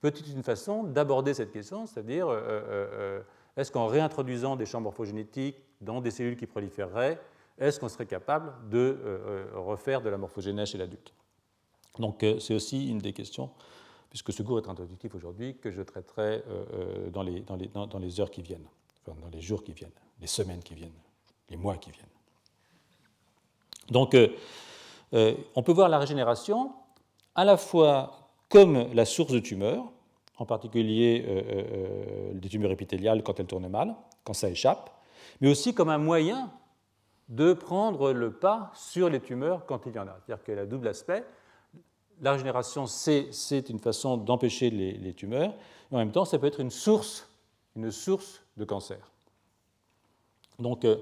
[0.00, 3.20] peut être une façon d'aborder cette question, c'est-à-dire euh,
[3.56, 7.18] est-ce qu'en réintroduisant des champs morphogénétiques dans des cellules qui proliféreraient,
[7.58, 11.12] est-ce qu'on serait capable de euh, euh, refaire de la morphogénèse chez l'adulte?
[11.98, 13.50] Donc euh, c'est aussi une des questions,
[14.10, 16.42] puisque ce cours est introductif aujourd'hui, que je traiterai
[17.12, 18.66] dans les, dans, les, dans, les, heures qui viennent,
[19.06, 20.90] enfin, dans les jours qui viennent, les semaines qui viennent,
[21.50, 22.06] les mois qui viennent.
[23.90, 24.16] Donc
[25.12, 26.72] on peut voir la régénération
[27.34, 29.84] à la fois comme la source de tumeurs,
[30.36, 34.90] en particulier des tumeurs épithéliales quand elles tournent mal, quand ça échappe,
[35.40, 36.50] mais aussi comme un moyen
[37.28, 40.16] de prendre le pas sur les tumeurs quand il y en a.
[40.20, 41.24] C'est-à-dire qu'elle a double aspect.
[42.20, 45.54] La régénération, c'est une façon d'empêcher les, tumeurs,
[45.90, 47.28] et en même temps, ça peut être une source,
[47.74, 48.98] une source de cancer.
[50.58, 50.96] Donc, euh,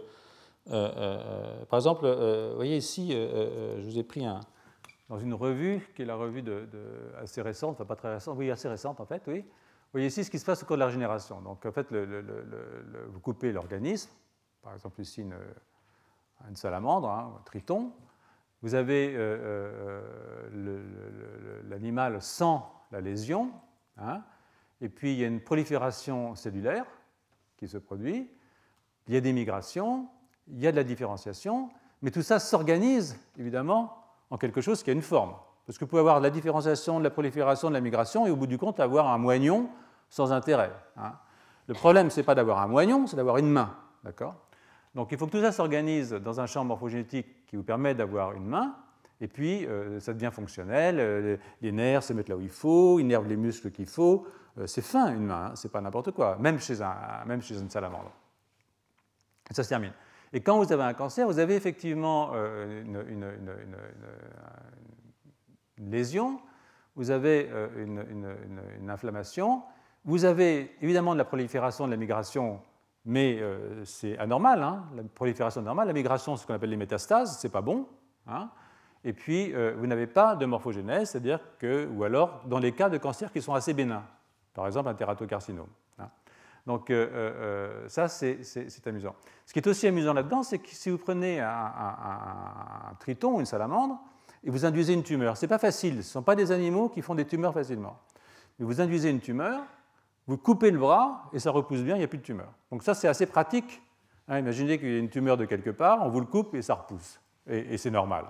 [0.71, 4.25] euh, euh, par exemple, vous voyez ici, je vous ai pris
[5.09, 6.45] dans une revue, qui est la revue
[7.19, 9.41] assez récente, enfin pas très récente, oui, assez récente en fait, oui.
[9.41, 11.41] Vous voyez ici ce qui se passe au cours de la régénération.
[11.41, 14.11] Donc, en fait, vous coupez l'organisme,
[14.63, 15.35] par exemple ici une,
[16.49, 17.93] une salamandre, hein, un triton.
[18.63, 20.03] Vous avez euh,
[20.53, 23.51] euh, l'animal sans la lésion,
[23.99, 24.23] hein,
[24.81, 26.87] et puis il y a une prolifération cellulaire
[27.57, 28.31] qui se produit,
[29.07, 30.09] il y a des migrations,
[30.49, 31.71] il y a de la différenciation,
[32.03, 33.97] mais tout ça s'organise évidemment
[34.31, 35.35] en quelque chose qui a une forme.
[35.67, 38.31] Parce que vous pouvez avoir de la différenciation, de la prolifération, de la migration, et
[38.31, 39.69] au bout du compte avoir un moignon
[40.09, 40.73] sans intérêt.
[40.97, 41.13] Hein.
[41.67, 43.77] Le problème, ce n'est pas d'avoir un moignon, c'est d'avoir une main.
[44.03, 44.35] D'accord?
[44.95, 48.33] Donc il faut que tout ça s'organise dans un champ morphogénétique qui vous permet d'avoir
[48.33, 48.77] une main,
[49.21, 52.99] et puis euh, ça devient fonctionnel, euh, les nerfs se mettent là où il faut,
[52.99, 54.27] ils les muscles qu'il faut.
[54.59, 57.59] Euh, c'est fin une main, hein, c'est pas n'importe quoi, même chez, un, même chez
[57.59, 58.13] une salamandre.
[59.51, 59.93] Et ça se termine.
[60.33, 63.27] Et quand vous avez un cancer, vous avez effectivement une,
[65.79, 66.41] lésion,
[66.95, 69.65] vous avez une, inflammation,
[70.05, 72.61] vous avez évidemment de la prolifération, de la migration
[73.05, 74.85] mais euh, c'est anormal, hein.
[74.95, 77.87] la prolifération normale, la migration, c'est ce qu'on appelle les métastases, c'est pas bon.
[78.27, 78.51] Hein.
[79.03, 82.91] et puis, euh, vous n'avez pas de morphogénèse, c'est-à-dire que, ou alors dans les cas
[82.91, 84.05] de cancers qui sont assez bénins,
[84.55, 85.71] par exemple un tératocarcinome.
[85.99, 86.11] Hein.
[86.67, 89.15] Donc, euh, ça, c'est amusant.
[89.47, 93.41] Ce qui est aussi amusant là-dedans, c'est que si vous prenez un, un, triton ou
[93.41, 93.99] une salamandre
[94.45, 96.91] et vous induisez une tumeur, ce n'est pas facile, ce ne sont pas des animaux
[96.91, 97.99] qui font des tumeurs facilement.
[98.59, 99.63] Mais vous induisez une tumeur,
[100.31, 102.53] vous coupez le bras et ça repousse bien, il n'y a plus de tumeur.
[102.71, 103.83] Donc ça, c'est assez pratique.
[104.29, 106.63] Hein, imaginez qu'il y a une tumeur de quelque part, on vous le coupe et
[106.63, 107.21] ça repousse.
[107.49, 108.27] Et, c'est normal.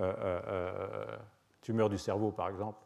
[0.00, 1.16] Euh, euh, euh,
[1.60, 2.78] tumeur du cerveau, par exemple.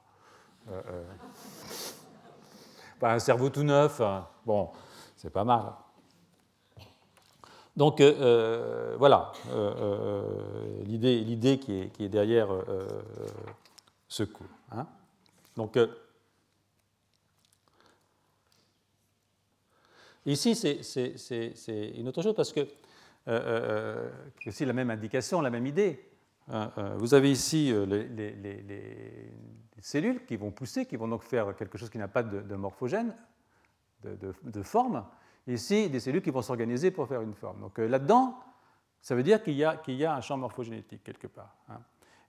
[3.01, 4.29] un cerveau tout neuf, hein.
[4.45, 4.69] bon,
[5.17, 5.73] c'est pas mal.
[7.75, 9.33] Donc voilà
[10.85, 12.49] l'idée qui est, qui, est, derrière
[14.09, 14.45] ce coup.
[14.73, 14.87] Hein.
[15.57, 15.79] Donc
[20.25, 22.61] Ici, c'est une autre chose parce que
[23.29, 24.11] euh,
[24.51, 26.09] c'est euh, la même indication, la même idée.
[26.51, 29.31] Euh, euh, vous avez ici les,
[29.81, 33.15] cellules qui vont pousser, qui vont donc faire quelque chose qui n'a pas de, morphogène,
[34.05, 35.05] de, forme.
[35.49, 37.61] Ici, des cellules qui vont s'organiser pour faire une forme.
[37.61, 38.39] Donc là-dedans,
[39.01, 41.57] ça veut dire qu'il y, y, a un champ morphogénétique quelque part.
[41.69, 41.81] Hein.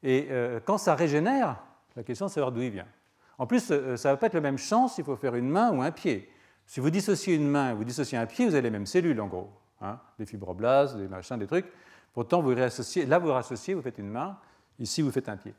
[0.02, 0.30] Et
[0.66, 1.64] quand ça régénère,
[1.96, 2.88] la question c'est de savoir d'où il vient.
[3.38, 5.72] En plus, ça ne va pas être le même champ s'il faut faire une main
[5.72, 6.33] ou un pied.
[6.65, 9.28] Si vous dissociez une main, vous dissociez un pied, vous avez les mêmes cellules en
[9.28, 9.52] gros.
[9.82, 11.65] Hein, des fibroblastes, des machins, des trucs.
[12.13, 14.38] Pourtant, vous réassociez, là, vous réassociez, vous faites une main,
[14.80, 15.54] ici, vous faites un pied.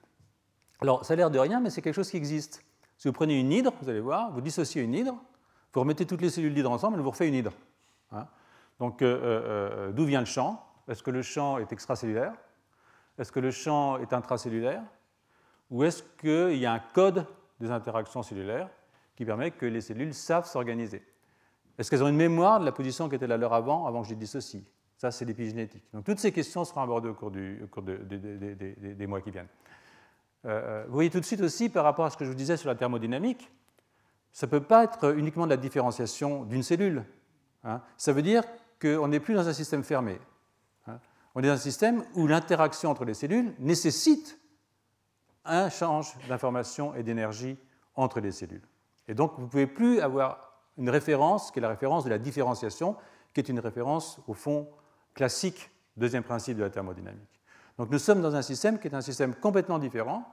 [0.81, 2.65] Alors, ça a l'air de rien, mais c'est quelque chose qui existe.
[2.97, 5.15] Si vous prenez une hydre, vous allez voir, vous dissociez une hydre,
[5.73, 7.53] vous remettez toutes les cellules d'hydre ensemble, elle vous refait une hydre.
[8.13, 8.27] Hein.
[8.79, 9.43] Donc, euh, euh,
[9.89, 10.65] euh, d'où vient le champ?
[10.89, 12.33] Est-ce que le champ est extracellulaire?
[13.19, 14.83] Est-ce que le champ est intracellulaire?
[15.71, 17.27] Ou est-ce qu'il y a un code
[17.61, 18.69] des interactions cellulaires?
[19.17, 21.03] Qui permet que les cellules savent s'organiser.
[21.79, 24.09] Est-ce qu'elles ont une mémoire de la position qui était la leur avant, avant que
[24.09, 24.63] je dissocie
[24.97, 25.85] Ça, c'est l'épigénétique.
[25.93, 29.49] Donc toutes ces questions seront abordées au cours, du, cours des mois qui viennent.
[30.47, 32.57] Euh, vous voyez tout de suite aussi, par rapport à ce que je vous disais
[32.57, 33.51] sur la thermodynamique,
[34.33, 37.05] ça ne peut pas être uniquement de la différenciation d'une cellule.
[37.63, 37.81] Hein.
[37.97, 38.43] Ça veut dire
[38.81, 40.19] qu'on n'est plus dans un système fermé.
[40.87, 40.99] Hein.
[41.35, 44.39] On est dans un système où l'interaction entre les cellules nécessite
[45.45, 47.57] un échange d'informations et d'énergie
[47.95, 48.63] entre les cellules.
[49.09, 52.19] Et donc, vous ne pouvez plus avoir une référence qui est la référence de la
[52.19, 52.97] différenciation,
[53.33, 54.69] qui est une référence, au fond,
[55.15, 57.41] classique, deuxième principe de la thermodynamique.
[57.79, 60.25] Donc, nous sommes dans un système qui est un système complètement différent,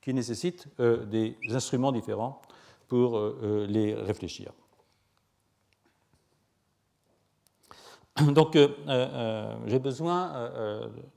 [0.00, 2.40] qui nécessite euh, des instruments différents
[2.88, 4.52] pour euh, euh, les réfléchir.
[8.28, 8.56] Donc,
[9.66, 10.50] j'ai besoin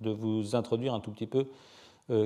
[0.02, 1.48] de vous introduire un tout petit peu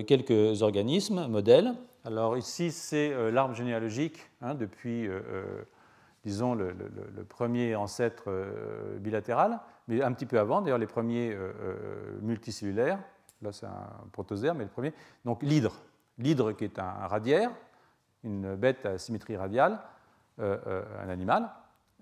[0.08, 1.74] quelques organismes, modèles.
[2.06, 5.08] Alors ici, c'est l'arbre généalogique hein, depuis,
[6.24, 6.74] disons, le,
[7.28, 8.30] premier ancêtre
[9.00, 11.36] bilatéral, mais un petit peu avant, d'ailleurs, les premiers
[12.22, 13.00] multicellulaires.
[13.42, 14.94] Là, c'est un protozoaire, mais le premier.
[15.26, 15.82] Donc l'hydre,
[16.18, 17.52] l'hydre qui est un radiaire,
[18.24, 19.80] une bête à symétrie radiale,
[20.40, 21.50] euh, euh, un animal.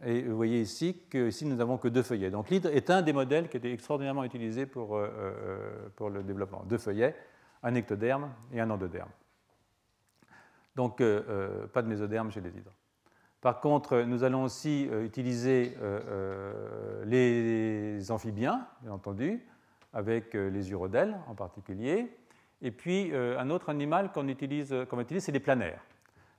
[0.05, 2.31] Et vous voyez ici que ici nous n'avons que deux feuillets.
[2.31, 6.23] Donc l'hydre est un des modèles qui a été extraordinairement utilisé pour, euh, pour le
[6.23, 6.63] développement.
[6.67, 7.15] Deux feuillets,
[7.63, 9.09] un ectoderme et un endoderme.
[10.75, 12.71] Donc pas de mésoderme chez les hydres.
[13.41, 15.75] Par contre, nous allons aussi utiliser
[17.05, 19.45] les amphibiens, bien entendu,
[19.93, 22.09] avec les urodèles en particulier,
[22.61, 25.81] et puis, euh, un autre animal qu'on utilise, qu'on utilise, c'est les planaires.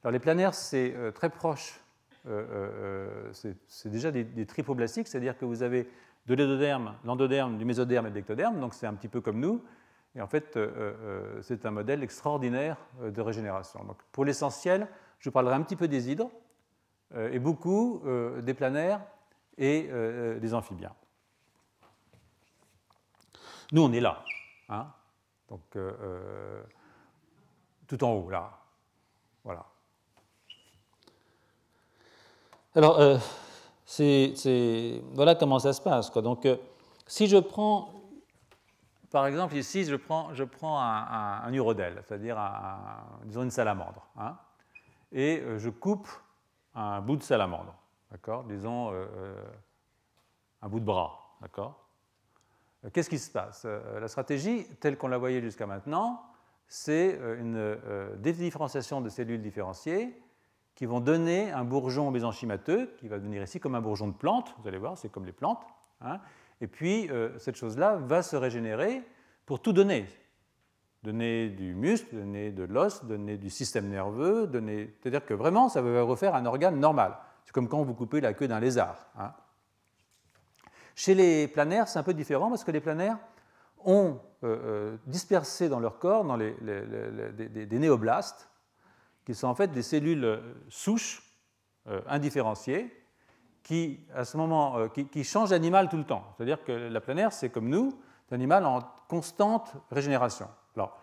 [0.03, 1.81] Alors, les planaires, c'est euh, très proche,
[2.29, 5.89] euh, c'est déjà des, tripoblastiques, c'est-à-dire que vous avez
[6.27, 9.61] de l'édoderme, l'endoderme, du mésoderme et de l'ectoderme, donc c'est un petit peu comme nous.
[10.15, 10.59] Et en fait,
[11.41, 13.83] c'est un modèle extraordinaire de régénération.
[13.85, 14.87] Donc, pour l'essentiel,
[15.19, 16.31] je parlerai un petit peu des hydres
[17.17, 18.03] et beaucoup
[18.43, 19.01] des planaires
[19.57, 19.89] et
[20.39, 20.95] des amphibiens.
[23.73, 24.23] Nous, on est là.
[24.69, 24.87] Hein
[25.53, 26.63] donc, euh, euh,
[27.87, 28.59] tout en haut, là.
[29.45, 29.67] Voilà.
[32.75, 33.19] Alors, euh,
[35.13, 36.11] voilà comment ça se passe.
[36.11, 36.49] Donc,
[37.07, 37.93] si je prends,
[39.13, 40.31] par exemple, ici, je prends,
[40.81, 42.39] un, un, urodèle, c'est-à-dire,
[43.25, 44.37] disons, une salamandre, hein,
[45.13, 46.09] et je coupe
[46.75, 47.75] un bout de salamandre,
[48.11, 48.93] d'accord Disons,
[50.63, 51.83] un bout de bras, d'accord
[52.93, 53.63] Qu'est-ce qui se passe?
[53.65, 56.23] Euh, La stratégie, telle qu'on la voyait jusqu'à maintenant,
[56.67, 60.21] c'est euh, une euh, différenciation de cellules différenciées
[60.75, 64.55] qui vont donner un bourgeon mésenchymateux, qui va devenir ici comme un bourgeon de plante,
[64.59, 65.65] vous allez voir, c'est comme les plantes.
[66.01, 66.19] Hein.
[66.63, 69.03] Et puis, cette chose-là va se régénérer
[69.47, 70.07] pour tout donner.
[71.03, 74.95] Donner du muscle, donner de l'os, donner du système nerveux, donner...
[75.01, 77.19] c'est-à-dire que vraiment, ça va refaire un organe normal.
[77.45, 79.11] C'est comme quand vous coupez la queue d'un lézard.
[79.19, 79.33] Hein.
[80.95, 83.19] Chez les planaires, c'est un peu différent parce que les planaires
[83.85, 88.49] ont euh, euh, dispersé dans leur corps des, néoblastes,
[89.25, 91.29] qui sont en fait des cellules euh, souches
[92.07, 92.97] indifférenciées
[93.63, 96.25] qui, à ce moment, qui, changent d'animal tout le temps.
[96.37, 97.99] C'est-à-dire que la planaire, c'est comme nous,
[98.31, 100.49] un animal en constante régénération.
[100.75, 100.99] Alors,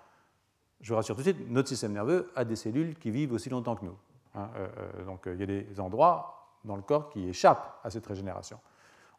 [0.81, 3.49] je vous rassure tout de suite, notre système nerveux a des cellules qui vivent aussi
[3.49, 3.97] longtemps que nous.
[4.35, 4.49] Hein,
[5.05, 8.59] donc, il y a des endroits dans le corps qui échappent à cette régénération.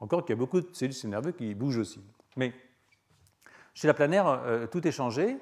[0.01, 2.03] Encore qu'il y a beaucoup de cellules nerveuses qui bougent aussi.
[2.37, 2.53] Mais
[3.75, 5.39] chez la planaire, euh, tout est changé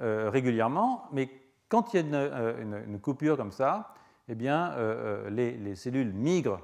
[0.00, 1.28] euh, régulièrement, mais
[1.68, 3.94] quand il y a une, euh, coupure comme ça,
[4.28, 4.74] eh bien,
[5.30, 6.60] les, cellules migrent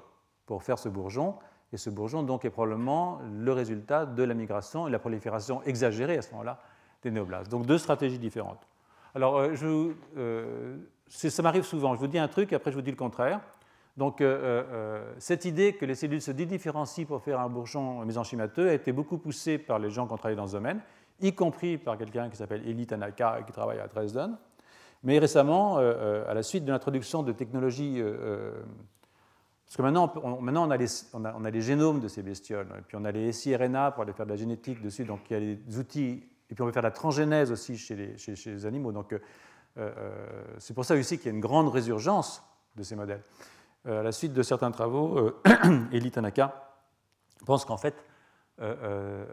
[0.47, 1.35] pour faire ce bourgeon,
[1.73, 6.19] et ce bourgeon donc est probablement le résultat de la migration et la prolifération exagérée
[6.19, 6.61] à ce moment-là
[7.03, 7.51] des néoblastes.
[7.51, 8.67] Donc deux stratégies différentes.
[9.15, 9.93] Alors, je,
[11.09, 13.41] ça m'arrive souvent, je vous dis un truc, et après je vous dis le contraire.
[13.97, 18.05] Donc euh, euh, euh, cette idée que les cellules se dédifférencient pour faire un bourgeon
[18.05, 20.81] mésenchymateux a été beaucoup poussée par les gens qui ont travaillé dans ce domaine,
[21.21, 24.37] y compris par quelqu'un qui s'appelle Eli Tanaka qui travaille à Dresden.
[25.05, 28.03] Mais récemment, à la suite de l'introduction de technologies
[29.75, 32.69] parce que maintenant, on, maintenant on, a les, on, a, les, génomes de ces bestioles,
[32.79, 35.33] et puis on a les siRNA pour aller faire de la génétique dessus, donc il
[35.33, 38.17] y a des outils, et puis on peut faire de la transgénèse aussi chez les,
[38.17, 38.93] chez, les animaux.
[38.93, 39.15] Donc
[40.59, 42.45] c'est pour ça aussi qu'il y a une grande résurgence
[42.77, 43.23] de ces modèles.
[43.87, 45.41] Euh, à la suite de certains travaux, euh,
[45.93, 46.73] Eli Tanaka
[47.45, 47.95] pense qu'en fait,
[48.61, 49.27] euh,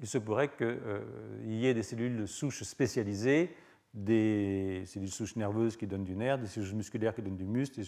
[0.00, 3.54] il se pourrait qu'il y ait des cellules souches spécialisées,
[3.94, 7.80] des cellules souches nerveuses qui donnent du nerf, des cellules musculaires qui donnent du muscle.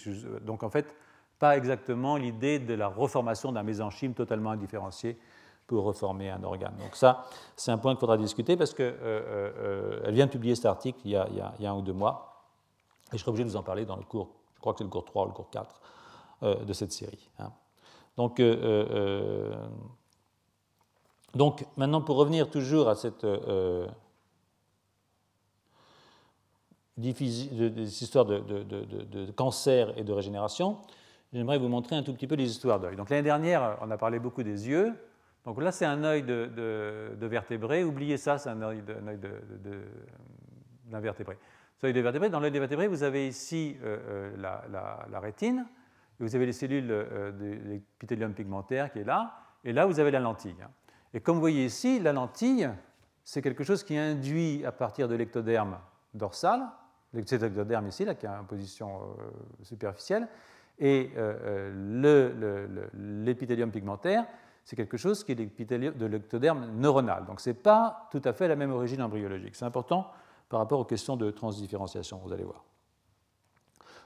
[0.43, 0.95] Donc en fait,
[1.39, 5.19] pas exactement l'idée de la reformation d'un mésenchyme totalement indifférencié
[5.67, 6.75] pour reformer un organe.
[6.81, 7.27] Donc ça,
[7.57, 8.95] c'est un point qu'il faudra discuter parce qu'elle
[10.09, 12.45] vient de publier cet article il y, a, un ou deux mois,
[13.13, 14.29] et je serai obligé de vous en parler dans le cours
[14.59, 15.81] je crois que c'est le cours 3 ou le cours 4
[16.43, 17.31] euh, de cette série.
[17.39, 17.53] Hein.
[18.17, 18.57] Donc, euh,
[18.91, 19.67] euh,
[21.33, 23.25] donc, maintenant, pour revenir toujours à cette
[27.01, 30.79] histoire de, cancer et de régénération,
[31.33, 32.97] j'aimerais vous montrer un tout petit peu les histoires d'œil.
[32.97, 34.93] Donc l'année dernière, on a parlé beaucoup des yeux.
[35.45, 37.85] Donc là, c'est un œil de, vertébré.
[37.85, 41.39] Oubliez ça, c'est un œil d'un vertébré.
[41.79, 42.29] sur les vertébrés.
[42.29, 43.77] Dans les vertébrés, vous avez ici
[44.37, 45.67] la, rétine,
[46.21, 50.21] vous avez les cellules de l'épithélium pigmentaire qui est là, et là, vous avez la
[50.21, 50.57] lentille.
[51.15, 52.69] Et comme vous voyez ici, la lentille,
[53.25, 55.79] c'est quelque chose qui induit à partir de l'ectoderme
[56.15, 56.63] dorsal,
[57.25, 59.01] c'est l'ectoderme ici, là, qui est en position
[59.63, 60.29] superficielle,
[60.79, 61.11] et
[62.95, 64.27] l'épithélium pigmentaire,
[64.65, 67.25] c'est quelque chose qui est de l'ectoderme neuronal.
[67.27, 69.57] Donc ce n'est pas tout à fait la même origine embryologique.
[69.57, 70.11] C'est important
[70.49, 72.65] par rapport aux questions de transdifférenciation, vous allez voir.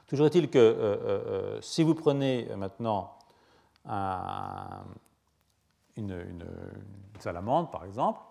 [0.07, 3.17] Toujours est-il que euh, euh, euh, si vous prenez maintenant
[5.95, 6.45] une,
[7.19, 8.21] salamandre, par exemple,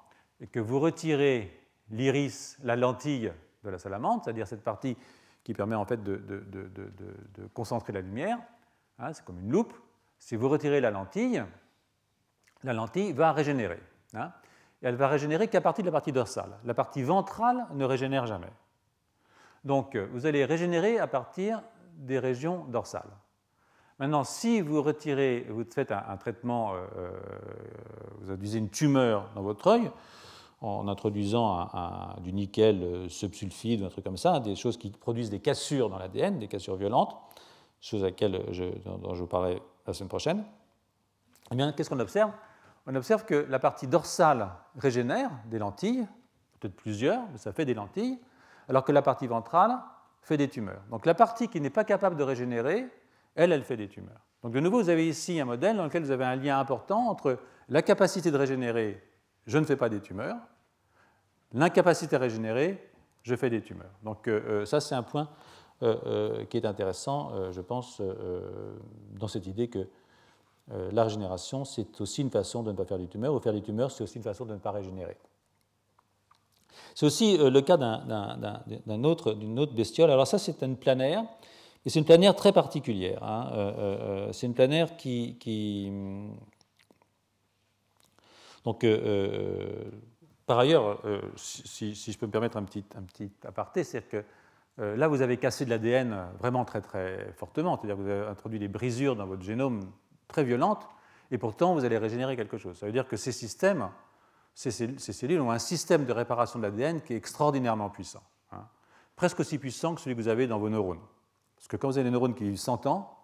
[0.41, 1.51] et que vous retirez
[1.91, 3.33] l'iris, la lentille
[3.65, 4.97] de la salamandre, c'est-à-dire cette partie
[5.45, 6.21] qui permet en fait de,
[7.55, 8.39] concentrer la lumière,
[8.99, 9.75] hein, c'est comme une loupe,
[10.19, 11.43] si vous retirez la lentille,
[12.63, 13.81] la lentille va régénérer.
[14.15, 14.31] Hein.
[14.83, 16.59] et elle va régénérer qu'à partir de la partie dorsale.
[16.65, 18.53] La partie ventrale ne régénère jamais.
[19.65, 21.63] Donc euh, vous allez régénérer à partir
[21.97, 23.11] des régions dorsales.
[23.99, 27.11] Maintenant, si vous retirez, vous faites un, traitement, euh, euh,
[28.21, 29.91] vous induisez une tumeur dans votre œil,
[30.63, 31.69] en introduisant
[32.23, 35.99] du nickel subsulfide ou un truc comme ça, des choses qui produisent des cassures dans
[35.99, 37.17] l'ADN, des cassures violentes,
[37.81, 40.45] chose à dont je vous parlerai la semaine prochaine,
[41.51, 42.31] eh bien, qu'est-ce qu'on observe?
[42.87, 44.49] On observe que la partie dorsale
[44.79, 46.07] régénère des lentilles,
[46.59, 48.19] peut-être plusieurs, mais ça fait des lentilles,
[48.69, 49.79] alors que la partie ventrale
[50.23, 50.83] fait des tumeurs.
[50.91, 52.87] Donc la partie qui n'est pas capable de régénérer,
[53.35, 54.21] elle, elle fait des tumeurs.
[54.43, 57.09] Donc de nouveau, vous avez ici un modèle dans lequel vous avez un lien important
[57.09, 57.39] entre
[57.69, 59.03] la capacité de régénérer,
[59.47, 60.37] je ne fais pas des tumeurs,
[61.53, 62.79] l'incapacité à régénérer,
[63.23, 63.93] je fais des tumeurs.
[64.03, 65.29] Donc euh, euh, ça, c'est un point
[65.83, 68.01] euh, qui est intéressant, je pense,
[69.19, 69.87] dans cette idée que
[70.69, 73.63] la régénération, c'est aussi une façon de ne pas faire des tumeurs, ou faire des
[73.63, 75.17] tumeurs, c'est aussi une façon de ne pas régénérer.
[76.95, 80.11] C'est aussi le cas d'une autre, autre, bestiole.
[80.11, 81.25] Alors ça, c'est une planaire,
[81.85, 83.23] et c'est une planaire très particulière.
[83.25, 84.29] Hein.
[84.31, 85.37] C'est une planaire qui...
[88.65, 88.87] Donc,
[90.47, 91.01] par ailleurs,
[91.37, 94.25] si, je peux me permettre un petit, un petit aparté, c'est que
[94.79, 98.59] là, vous avez cassé de l'ADN vraiment très très fortement, c'est-à-dire que vous avez introduit
[98.59, 99.81] des brisures dans votre génome
[100.29, 100.89] très violente,
[101.33, 102.77] et pourtant vous allez régénérer quelque chose.
[102.79, 103.89] Ça veut dire que ces systèmes,
[104.55, 108.67] ces, cellules ont un système de réparation de l'ADN qui est extraordinairement puissant, hein.
[109.17, 111.01] presque aussi puissant que celui que vous avez dans vos neurones.
[111.57, 113.19] Parce que quand vous avez des neurones qui vivent 100 ans,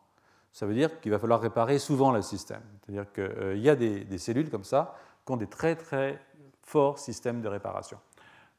[0.53, 2.63] ça veut dire qu'il va falloir réparer souvent le système.
[2.81, 4.95] C'est-à-dire qu'il euh, y a des, cellules comme ça
[5.29, 6.19] qui ont des très très
[6.63, 7.99] forts systèmes de réparation.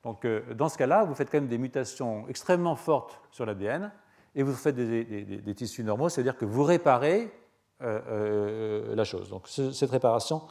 [0.03, 3.91] Donc euh, dans ce cas-là, vous faites quand même des mutations extrêmement fortes sur l'ADN
[4.35, 7.33] et vous faites des, tissus normaux, c'est-à-dire que vous réparez
[7.81, 9.29] euh, euh, la chose.
[9.29, 10.43] Donc cette réparation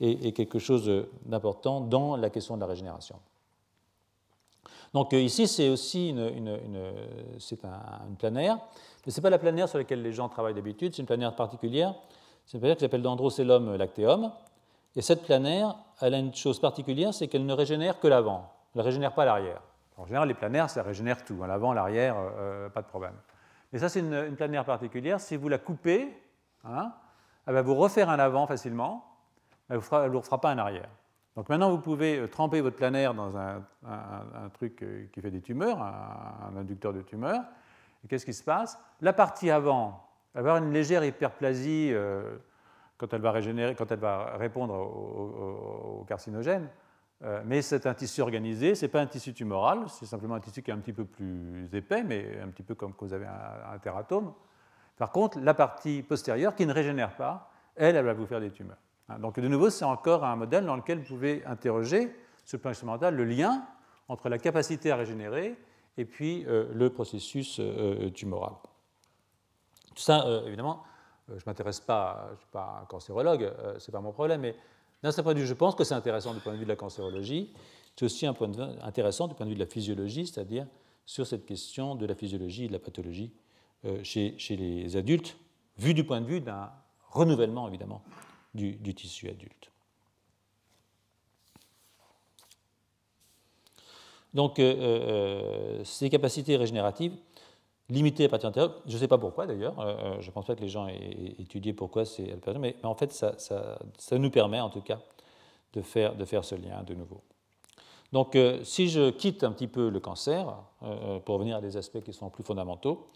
[0.00, 0.90] est, quelque chose
[1.26, 3.16] d'important dans la question de la régénération.
[4.94, 6.92] Donc ici, c'est aussi une, une,
[7.38, 8.58] c'est un, planaire,
[9.04, 11.36] mais ce n'est pas la planaire sur laquelle les gens travaillent d'habitude, c'est une planaire
[11.36, 11.94] particulière.
[12.46, 14.32] C'est une planaire qui s'appelle Dendrocellum lacteum.
[14.96, 18.52] Et cette planaire, elle a une chose particulière, c'est qu'elle ne régénère que l'avant.
[18.74, 19.62] Elle ne régénère pas l'arrière.
[19.96, 21.38] En général, les planaires, ça régénère tout.
[21.42, 22.16] Hein, l'avant, l'arrière,
[22.74, 23.14] pas de problème.
[23.72, 25.20] Mais ça, c'est une, planaire particulière.
[25.20, 26.08] Si vous la coupez,
[26.64, 26.92] Hein,
[27.46, 29.04] elle va vous refaire un avant facilement,
[29.68, 30.88] elle ne vous, fera pas un arrière.
[31.36, 33.62] Donc maintenant, vous pouvez euh, tremper votre planaire dans un,
[34.52, 37.42] truc euh, qui fait des tumeurs, un, inducteur de tumeurs.
[38.04, 38.78] Et qu'est-ce qui se passe?
[39.00, 42.36] La partie avant va avoir une légère hyperplasie euh,
[43.00, 46.68] quand, elle va régénérer, quand elle va répondre au, carcinogène.
[47.44, 50.62] mais c'est un tissu organisé, ce n'est pas un tissu tumoral, c'est simplement un tissu
[50.62, 53.26] qui est un petit peu plus épais, mais un petit peu comme quand vous avez
[53.26, 54.32] un, un teratome.
[54.96, 58.50] Par contre, la partie postérieure, qui ne régénère pas, elle, elle va vous faire des
[58.50, 58.76] tumeurs.
[59.08, 62.62] Hein, donc de nouveau, c'est encore un modèle dans lequel vous pouvez interroger, sur le
[62.62, 63.64] plan expérimental, le lien
[64.08, 65.56] entre la capacité à régénérer
[65.96, 68.52] et puis euh, le processus euh, euh, tumoral.
[69.94, 70.82] Tout ça, évidemment,
[71.30, 74.40] je ne m'intéresse pas, je ne suis pas un cancérologue, ce n'est pas mon problème,
[74.42, 74.54] mais
[75.02, 76.68] d'un certain point de vue, je pense que c'est intéressant du point de vue de
[76.68, 77.52] la cancérologie.
[77.96, 80.66] C'est aussi un point de vue intéressant du point de vue de la physiologie, c'est-à-dire
[81.06, 83.32] sur cette question de la physiologie et de la pathologie
[83.84, 85.36] euh, chez, les adultes,
[85.76, 86.70] vu du point de vue d'un
[87.10, 88.02] renouvellement évidemment
[88.54, 89.70] du, tissu adulte.
[94.34, 97.16] Donc euh, euh, ces capacités régénératives
[97.90, 99.74] limitées à partir antérieure, je ne sais pas pourquoi d'ailleurs,
[100.20, 103.12] je ne pense pas que les gens aient étudié pourquoi c'est mais, mais en fait
[103.12, 104.98] ça, nous permet en tout cas
[105.72, 107.20] de faire, ce lien de nouveau.
[108.12, 110.54] Donc si je quitte un petit peu le cancer,
[111.24, 113.08] pour revenir à des aspects qui sont plus fondamentaux,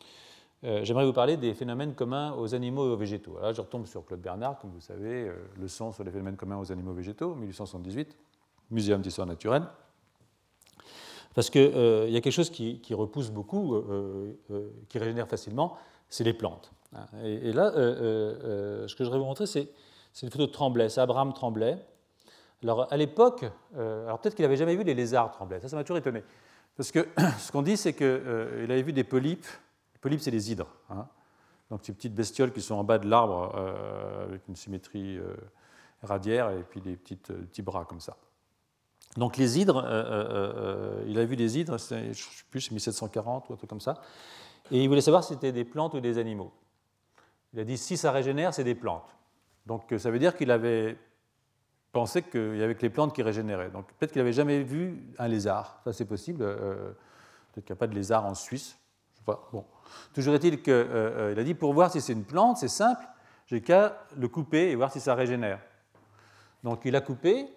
[0.64, 3.38] euh, j'aimerais vous parler des phénomènes communs aux animaux et aux végétaux.
[3.40, 6.58] Là, je retombe sur Claude Bernard, comme vous savez, euh, leçon sur les phénomènes communs
[6.58, 8.16] aux animaux et aux végétaux, 1878,
[8.70, 9.64] Muséum d'histoire naturelle.
[11.35, 13.82] Parce qu'il euh, y a quelque chose qui, repousse beaucoup,
[14.89, 15.76] qui régénère facilement,
[16.09, 16.72] c'est les plantes.
[16.95, 17.07] Hein.
[17.24, 19.68] Et, là, ce que je voudrais vous montrer, c'est
[20.22, 21.78] une photo de Tremblay, c'est Abraham Tremblay.
[22.62, 23.45] Alors à l'époque,
[23.76, 26.22] alors peut-être qu'il n'avait jamais vu les lézards Tremblay, ça, ça m'a toujours étonné.
[26.76, 27.07] Parce que
[27.39, 29.47] ce qu'on dit, c'est qu'il avait vu des polypes.
[29.95, 30.72] Les polypes, c'est les hydres.
[30.89, 31.07] Hein.
[31.70, 33.55] Donc ces petites bestioles qui sont en bas de l'arbre
[34.28, 35.18] avec une symétrie
[36.03, 38.16] radiaire et puis des petites, petits bras comme ça.
[39.16, 42.62] Donc les hydres, euh, euh, euh, il a vu des hydres, je ne sais plus,
[42.62, 44.00] c'est 1740 ou un truc comme ça,
[44.70, 46.52] et il voulait savoir si c'était des plantes ou des animaux.
[47.52, 49.16] Il a dit si ça régénère, c'est des plantes.
[49.66, 50.98] Donc ça veut dire qu'il avait
[51.92, 53.70] pensé qu'il y avait que les plantes qui régénéraient.
[53.70, 56.38] Donc peut-être qu'il n'avait jamais vu un lézard, ça c'est possible.
[56.38, 58.76] peut-être qu'il n'y a pas de lézard en Suisse.
[59.24, 59.64] Bon.
[60.12, 63.06] Toujours est-il qu'il a dit pour voir si c'est une plante, c'est simple,
[63.46, 65.60] j'ai qu'à le couper et voir si ça régénère.
[66.64, 67.48] Donc il a coupé,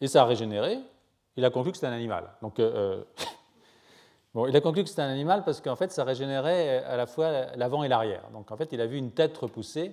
[0.00, 0.78] et ça a régénéré.
[1.36, 2.30] Il a conclu que c'était un animal.
[2.42, 3.04] Donc, euh, euh,
[4.34, 7.06] bon, il a conclu que c'était un animal parce qu'en fait, ça régénérait à la
[7.06, 8.28] fois l'avant et l'arrière.
[8.32, 9.92] Donc, en fait, il a vu une tête repoussée.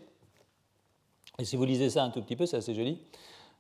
[1.38, 3.00] Et si vous lisez ça un tout petit peu, c'est assez joli.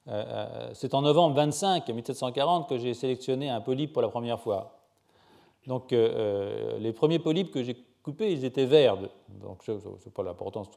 [0.07, 4.79] Euh, c'est en novembre 25 1740 que j'ai sélectionné un polype pour la première fois.
[5.67, 8.97] Donc, les premiers polypes que j'ai coupés, ils étaient verts.
[9.29, 10.69] Donc, ce n'est pas l'importance,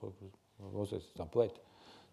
[0.88, 1.60] c'est un poète.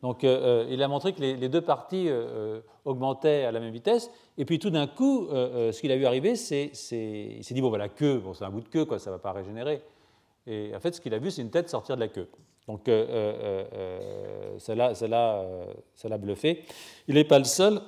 [0.02, 3.72] Donc euh, euh, il a montré que les, deux parties euh, augmentaient à la même
[3.72, 4.12] vitesse.
[4.38, 7.72] Et puis tout d'un coup, ce qu'il a vu arriver, c'est, il s'est dit, bon,
[7.76, 9.82] la queue, bon, c'est un bout de queue, quoi, ça ne va pas régénérer.
[10.48, 12.28] Et en fait, ce qu'il a vu, c'est une tête sortir de la queue.
[12.68, 12.82] Donc
[14.60, 16.66] ça, l'a, bluffé.
[17.08, 17.82] Il n'est pas le seul,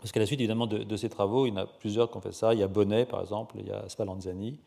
[0.00, 2.16] parce qu'à la suite, évidemment, de, de, ces travaux, il y en a plusieurs qui
[2.16, 2.52] ont fait ça.
[2.52, 4.58] Il y a Bonnet, par exemple, il y a Spallanzani,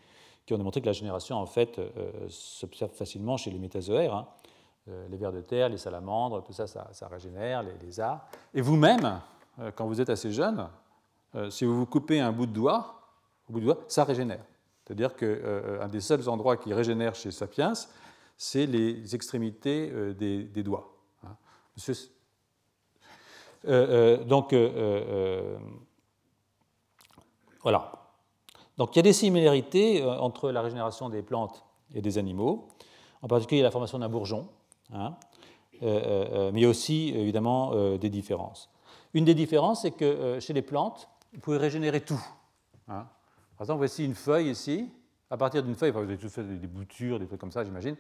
[0.45, 1.79] qui ont démontré que la génération, en fait,
[2.29, 4.15] s'observe facilement chez les métazoaires.
[4.15, 4.27] Hein.
[4.89, 8.25] Euh, les vers de terre, les salamandres, tout ça, ça, régénère, les lézards.
[8.53, 9.19] Et vous-même,
[9.59, 10.69] euh, quand vous êtes assez jeune,
[11.35, 13.01] euh, si vous vous coupez un bout de doigt,
[13.49, 14.45] bout de doigt, ça régénère.
[14.85, 17.73] C'est-à-dire qu'un des seuls endroits qui régénère chez Sapiens,
[18.37, 20.93] c'est les extrémités des, doigts.
[21.25, 21.35] Hein.
[24.25, 24.55] donc,
[27.61, 27.91] voilà.
[28.77, 32.69] Donc, il y a des similarités entre la régénération des plantes et des animaux,
[33.21, 34.47] en particulier la formation d'un bourgeon.
[34.93, 35.15] Hein,
[35.83, 38.69] euh, euh, euh, mais aussi évidemment des différences.
[39.13, 42.21] Une des différences, c'est que chez les plantes, vous pouvez régénérer tout.
[42.87, 43.07] Hein.
[43.57, 44.89] Par exemple, voici une feuille ici.
[45.29, 47.95] À partir d'une feuille, vous avez tout fait des boutures, des trucs comme ça, j'imagine.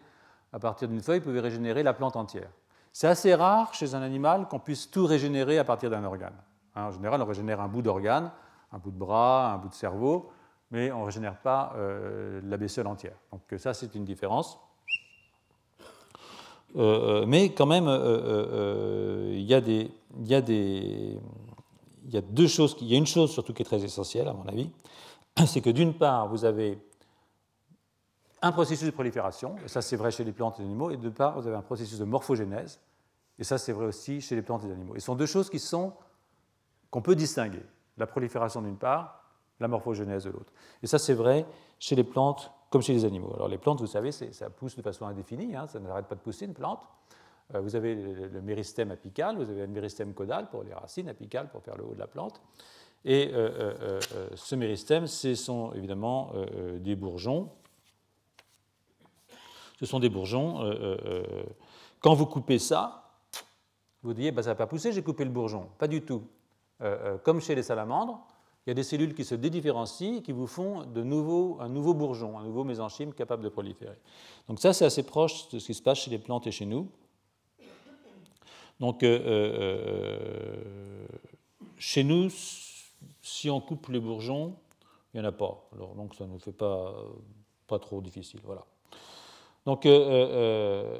[0.53, 2.49] À partir d'une feuille, vous pouvez régénérer la plante entière.
[2.93, 6.35] C'est assez rare chez un animal qu'on puisse tout régénérer à partir d'un organe.
[6.75, 8.31] Hein, en général, on régénère un bout d'organe,
[8.71, 10.31] un bout de bras, un bout de cerveau,
[10.71, 11.75] mais on ne régénère pas
[12.43, 13.15] la baissole entière.
[13.31, 14.59] Donc ça, c'est une différence.
[16.77, 19.61] Euh, euh, mais quand même, euh, il y, a
[22.21, 24.69] deux choses, il y a une chose surtout qui est très essentielle à mon avis,
[25.47, 26.77] c'est que d'une part, vous avez
[28.43, 30.97] un processus de prolifération, et ça c'est vrai chez les plantes et les animaux, et
[30.97, 32.79] d'autre part, vous avez un processus de morphogénèse,
[33.39, 34.95] et ça c'est vrai aussi chez les plantes et les animaux.
[34.95, 35.93] Et ce sont deux choses qui sont
[36.91, 37.63] qu'on peut distinguer,
[37.97, 39.23] la prolifération d'une part,
[39.59, 40.53] la morphogénèse de l'autre.
[40.83, 41.47] Et ça c'est vrai
[41.79, 43.31] chez les plantes comme chez les animaux.
[43.35, 46.21] Alors les plantes, vous savez, ça pousse de façon indéfinie, hein, ça n'arrête pas de
[46.21, 46.81] pousser une plante.
[47.55, 51.49] Euh, vous avez le, méristème apical, vous avez le méristème caudal pour les racines, apicales
[51.49, 52.41] pour faire le haut de la plante.
[53.05, 56.33] Et euh, euh, ce méristème, ce sont évidemment
[56.79, 57.49] des bourgeons.
[59.79, 60.59] Ce sont des bourgeons.
[62.01, 63.03] quand vous coupez ça,
[64.03, 65.69] vous dites, bah, ça n'a pas poussé, j'ai coupé le bourgeon.
[65.77, 66.23] Pas du tout.
[67.23, 68.27] comme chez les salamandres,
[68.67, 72.43] il y a des cellules qui se dédifférencient qui vous font un nouveau bourgeon, un
[72.43, 73.95] nouveau mésenchyme capable de proliférer.
[74.49, 76.65] Donc ça, c'est assez proche de ce qui se passe chez les plantes et chez
[76.65, 76.91] nous.
[78.81, 81.07] Donc euh, euh,
[81.77, 82.27] chez nous,
[83.21, 84.57] si on coupe les bourgeons,
[85.13, 85.69] il n'y en a pas.
[85.95, 86.93] Donc ça ne nous fait pas,
[87.79, 88.41] trop difficile.
[88.43, 88.65] Voilà.
[89.65, 90.99] Donc euh,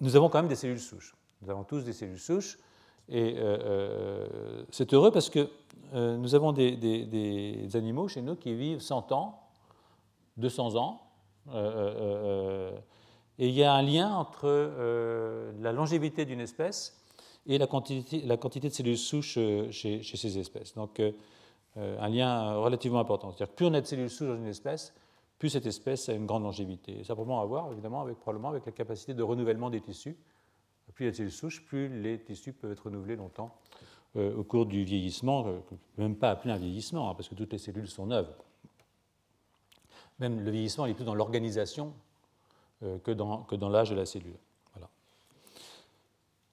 [0.00, 1.14] nous avons quand même des cellules souches.
[1.40, 2.58] Nous avons tous des cellules souches.
[3.08, 5.50] Et euh, euh, c'est heureux parce que
[5.94, 9.40] euh, nous avons des, animaux chez nous qui vivent 100 ans,
[10.38, 11.00] 200 ans.
[13.38, 14.48] et il y a un lien entre
[15.60, 17.00] la longévité d'une espèce
[17.46, 19.38] et la quantité, de cellules souches
[19.70, 20.74] chez, ces espèces.
[20.74, 21.02] Donc,
[21.76, 23.32] un lien relativement important.
[23.32, 24.94] C'est-à-dire plus on a de cellules souches dans une espèce,
[25.38, 27.04] plus cette espèce a une grande longévité.
[27.04, 30.16] ça a probablement à voir, évidemment, probablement avec la capacité de renouvellement des tissus
[30.92, 33.56] plus il y a cellules souches, plus les tissus peuvent être renouvelés longtemps
[34.16, 35.58] euh, au cours du vieillissement, euh,
[35.98, 38.32] même pas appeler un vieillissement, hein, parce que toutes les cellules sont neuves.
[40.20, 41.92] Même le vieillissement il est plus dans l'organisation
[42.84, 44.36] euh, que dans, l'âge de la cellule.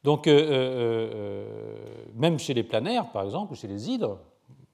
[0.03, 0.39] Donc, même
[2.39, 4.17] chez les planaires, par exemple, ou chez les hydres,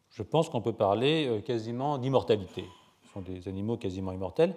[0.09, 2.63] je pense qu'on peut parler quasiment d'immortalité.
[3.03, 4.55] Ce sont des animaux quasiment immortels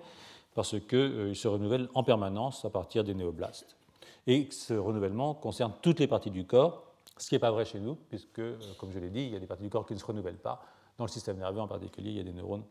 [0.55, 3.80] parce qu'ils se renouvellent en permanence à partir des néoblastes.
[4.27, 6.85] Et ce renouvellement concerne toutes les parties du corps,
[7.17, 8.41] ce qui n'est pas vrai chez nous, puisque,
[8.79, 10.39] comme je l'ai dit, il y a des parties du corps qui ne se renouvellent
[10.39, 10.63] pas.
[10.99, 12.65] Dans le système nerveux en particulier, il y a des neurones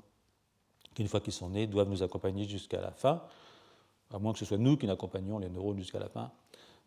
[0.94, 3.22] qui, une fois qu'ils sont nés, doivent nous accompagner jusqu'à la fin,
[4.12, 6.32] à moins que ce soit nous qui n'accompagnions les neurones jusqu'à la fin.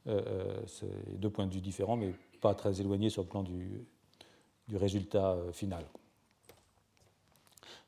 [0.09, 3.43] Euh, euh, c'est deux points de vue différents, mais pas très éloignés sur le plan
[3.43, 3.87] du,
[4.75, 5.85] résultat euh, final.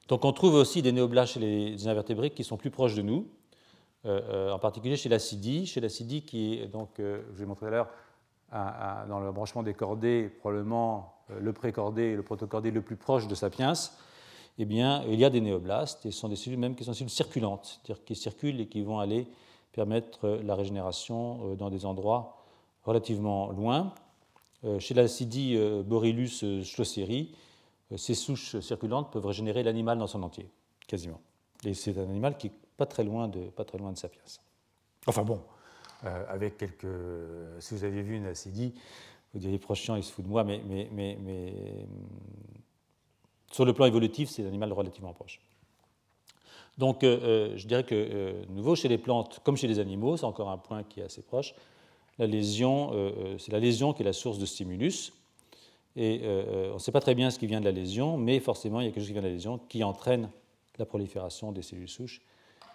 [0.08, 3.26] Donc on trouve aussi des néoblastes chez les invertébrés qui sont plus proches de nous,
[4.04, 7.88] en particulier chez l'acidie, chez l'acidie qui est donc, je vous ai montré à l'heure,
[9.08, 13.34] dans le branchement des cordées, probablement le précordé et le protocordé le plus proche de
[13.34, 13.72] Sapiens,
[14.58, 16.92] eh bien, il y a des néoblastes, et ce sont des cellules même qui sont
[16.92, 19.26] cellules circulantes, c'est-à-dire qui circulent et qui vont aller
[19.72, 22.38] permettre la régénération euh, dans des endroits
[22.84, 23.92] relativement loin.
[24.64, 27.34] Euh, chez l'acidie euh, Borylus schlosseri,
[27.96, 30.48] ces souches circulantes peuvent régénérer l'animal dans son entier,
[30.86, 31.20] quasiment.
[31.64, 34.22] Et c'est un animal qui pas très loin de, pas très loin de Sapiens.
[35.06, 35.40] Enfin bon,
[36.02, 36.86] avec quelques.
[37.60, 38.74] Si vous aviez vu une acidie,
[39.32, 41.54] vous diriez Prochian, il se fout de moi, mais, mais, mais, mais
[43.54, 45.40] sur le plan évolutif, c'est un animal relativement proche.
[46.78, 50.16] Donc, euh, euh, je dirais que, euh, nouveau, chez les plantes comme chez les animaux,
[50.16, 51.54] c'est encore un point qui est assez proche.
[52.18, 52.92] La lésion,
[53.38, 55.12] c'est la lésion qui est la source de stimulus.
[55.96, 56.20] Et
[56.70, 58.86] on ne sait pas très bien ce qui vient de la lésion, mais forcément, il
[58.86, 60.30] y a quelque chose qui vient de la lésion qui entraîne
[60.78, 62.22] la prolifération des cellules souches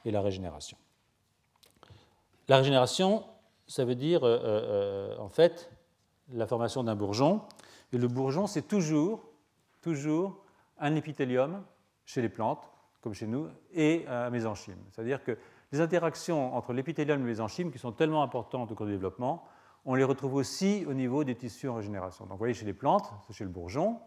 [0.05, 0.77] et la régénération.
[2.47, 3.23] La régénération,
[3.67, 5.71] ça veut dire, en fait,
[6.33, 7.41] la formation d'un bourgeon.
[7.93, 9.29] Et le bourgeon, c'est toujours,
[9.81, 10.43] toujours
[10.79, 11.63] un épithélium
[12.05, 12.69] chez les plantes,
[13.01, 14.79] comme chez nous, et un mésenchyme.
[14.91, 15.37] C'est-à-dire que
[15.71, 19.43] les interactions entre l'épithélium et le mésenchyme, qui sont tellement importantes au cours du développement,
[19.85, 22.25] on les retrouve aussi au niveau des tissus en régénération.
[22.25, 23.99] Donc vous voyez chez les plantes, chez le bourgeon,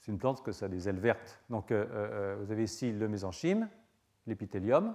[0.00, 1.40] c'est une plante que ça a des ailes vertes.
[1.50, 3.68] Donc euh, euh, vous avez ici le mésenchyme,
[4.26, 4.94] l'épithélium,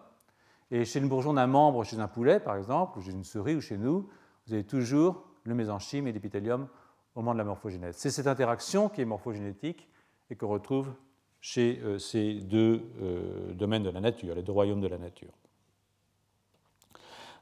[0.71, 3.55] et chez le bourgeon d'un membre, chez un poulet par exemple, ou chez une souris
[3.55, 4.09] ou chez nous,
[4.45, 6.67] vous avez toujours le mésenchyme et l'épithélium
[7.15, 7.95] au moment de la morphogénèse.
[7.97, 9.87] C'est cette interaction qui est morphogénétique
[10.29, 10.93] et qu'on retrouve
[11.41, 15.31] chez euh, ces deux euh, domaines de la nature, les deux royaumes de la nature.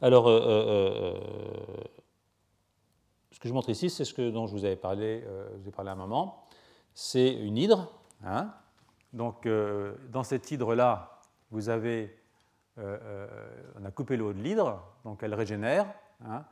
[0.02, 1.14] Alors, euh,
[3.32, 5.26] ce que je montre ici, c'est ce que, dont je vous avais parlé,
[5.58, 6.48] vous ai parlé à un moment.
[6.94, 7.92] C'est une hydre.
[8.24, 8.54] Hein.
[9.14, 9.48] Donc,
[10.10, 12.16] dans cette hydre-là, vous avez,
[12.78, 15.86] on a coupé le haut de l'hydre, donc elle régénère.
[16.26, 16.44] Hein.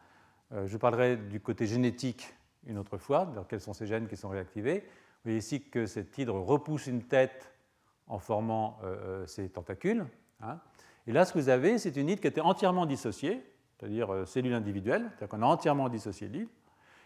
[0.51, 2.33] je parlerai du côté génétique
[2.67, 4.79] une autre fois, quels sont ces gènes qui sont réactivés.
[4.79, 7.53] Vous voyez ici que cette hydre repousse une tête
[8.07, 10.05] en formant euh, euh, ses tentacules.
[10.41, 10.59] Hein.
[11.07, 13.43] Et là, ce que vous avez, c'est une hydre qui était entièrement dissociée,
[13.77, 16.51] c'est-à-dire euh, cellule individuelle, c'est-à-dire qu'on a entièrement dissocié l'hydre.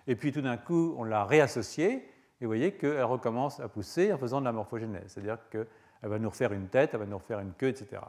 [0.07, 1.93] Et puis tout d'un coup, on l'a réassociée,
[2.39, 5.67] et vous voyez qu'elle recommence à pousser en faisant de la morphogénèse, c'est-à-dire qu'elle
[6.01, 8.01] va nous refaire une tête, elle va nous refaire une queue, etc.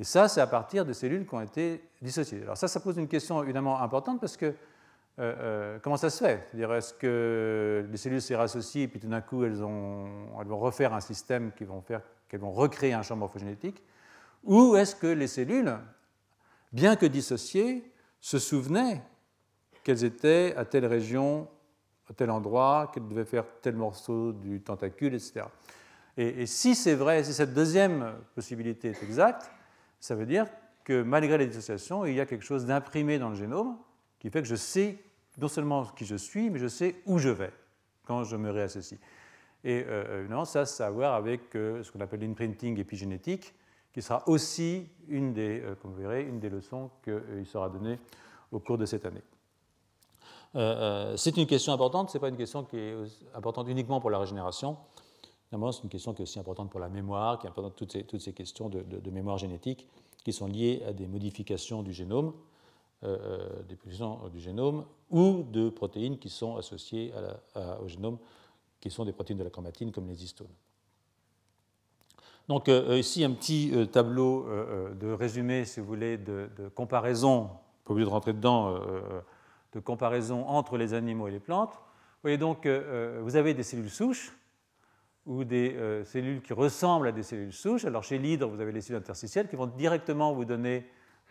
[0.00, 2.40] Et ça, c'est à partir de cellules qui ont été dissociées.
[2.40, 4.54] Alors ça, ça pose une question évidemment importante parce que euh,
[5.18, 6.46] euh, comment ça se fait?
[6.48, 10.94] C'est-à-dire, est-ce que les cellules se rassocient et puis tout d'un coup, elles, vont refaire
[10.94, 11.84] un système qui vont
[12.28, 13.82] qu'elles vont recréer un champ morphogénétique?
[14.44, 15.76] Ou est-ce que les cellules,
[16.72, 19.02] bien que dissociées, se souvenaient
[19.84, 21.46] qu'elles étaient à telle région,
[22.08, 25.42] à tel endroit, qu'elles devaient faire tel morceau du tentacule, etc.
[26.16, 29.50] Et, et si c'est vrai, si cette deuxième possibilité est exacte,
[30.00, 30.46] ça veut dire
[30.84, 33.76] que malgré les dissociations, il y a quelque chose d'imprimé dans le génome
[34.18, 34.98] qui fait que je sais
[35.38, 37.52] non seulement qui je suis, mais je sais où je vais
[38.04, 38.98] quand je me réassocie.
[39.62, 43.54] Et euh, évidemment, ça, ça a à voir avec euh, ce qu'on appelle l'imprinting épigénétique,
[43.92, 47.98] qui sera aussi une des, euh, comme vous verrez, une des leçons qu'il sera donnée
[48.52, 49.22] au cours de cette année.
[51.16, 52.94] c'est une question importante, ce n'est pas une question qui est
[53.34, 54.76] importante uniquement pour la régénération.
[55.50, 58.04] C'est une question qui est aussi importante pour la mémoire, qui est importante toutes ces,
[58.04, 59.86] toutes ces questions de, de mémoire génétique
[60.24, 62.32] qui sont liées à des modifications du génome.
[63.02, 67.14] Euh, euh, des positions du génome ou de protéines qui sont associées
[67.82, 68.18] au génome,
[68.78, 70.52] qui sont des protéines de la chromatine comme les histones.
[72.46, 74.46] Donc euh, ici un petit tableau
[75.00, 77.48] de résumé, si vous voulez, de, comparaison,
[77.86, 78.78] pas obligé de rentrer dedans,
[79.72, 81.72] de comparaison entre les animaux et les plantes.
[81.72, 84.36] Vous voyez donc, vous avez des cellules souches
[85.30, 87.84] ou des cellules qui ressemblent à des cellules souches.
[87.84, 90.84] Alors chez l'hydre, vous avez les cellules interstitielles qui vont directement vous donner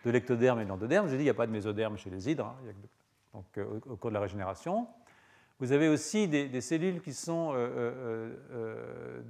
[0.04, 1.08] de l'ectoderme et de l'endoderme.
[1.08, 2.72] Je dis, il n'y a pas de mésoderme chez les hydres, hein,
[3.34, 4.86] donc, euh, au, cours de la régénération.
[5.58, 9.22] Vous avez aussi des, cellules qui sont euh, euh,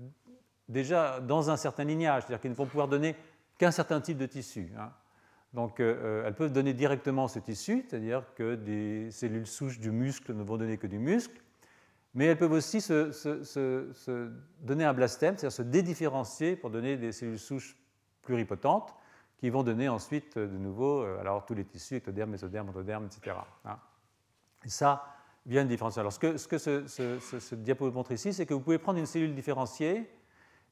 [0.68, 3.16] déjà dans un certain lignage, c'est-à-dire qu'elles ne vont pouvoir donner
[3.59, 4.73] qu'un certain type de tissu.
[4.79, 4.93] Hein.
[5.53, 10.45] Donc elles peuvent donner directement ce tissu, c'est-à-dire que des cellules souches du muscle ne
[10.45, 11.43] vont donner que du muscle,
[12.15, 14.31] mais elles peuvent aussi se,
[14.61, 17.77] donner un blastème, c'est-à-dire se dédifférencier pour donner des cellules souches
[18.23, 18.95] pluripotentes
[19.39, 23.37] qui vont donner ensuite de nouveau alors, tous les tissus, ectoderme, mésoderme, endoderme, etc.
[23.65, 23.79] Hein.
[24.67, 25.05] Ça
[25.47, 26.01] vient de différencier.
[26.01, 29.35] Alors, ce que, ce, que ce, montre ici, c'est que vous pouvez prendre une cellule
[29.35, 30.11] différenciée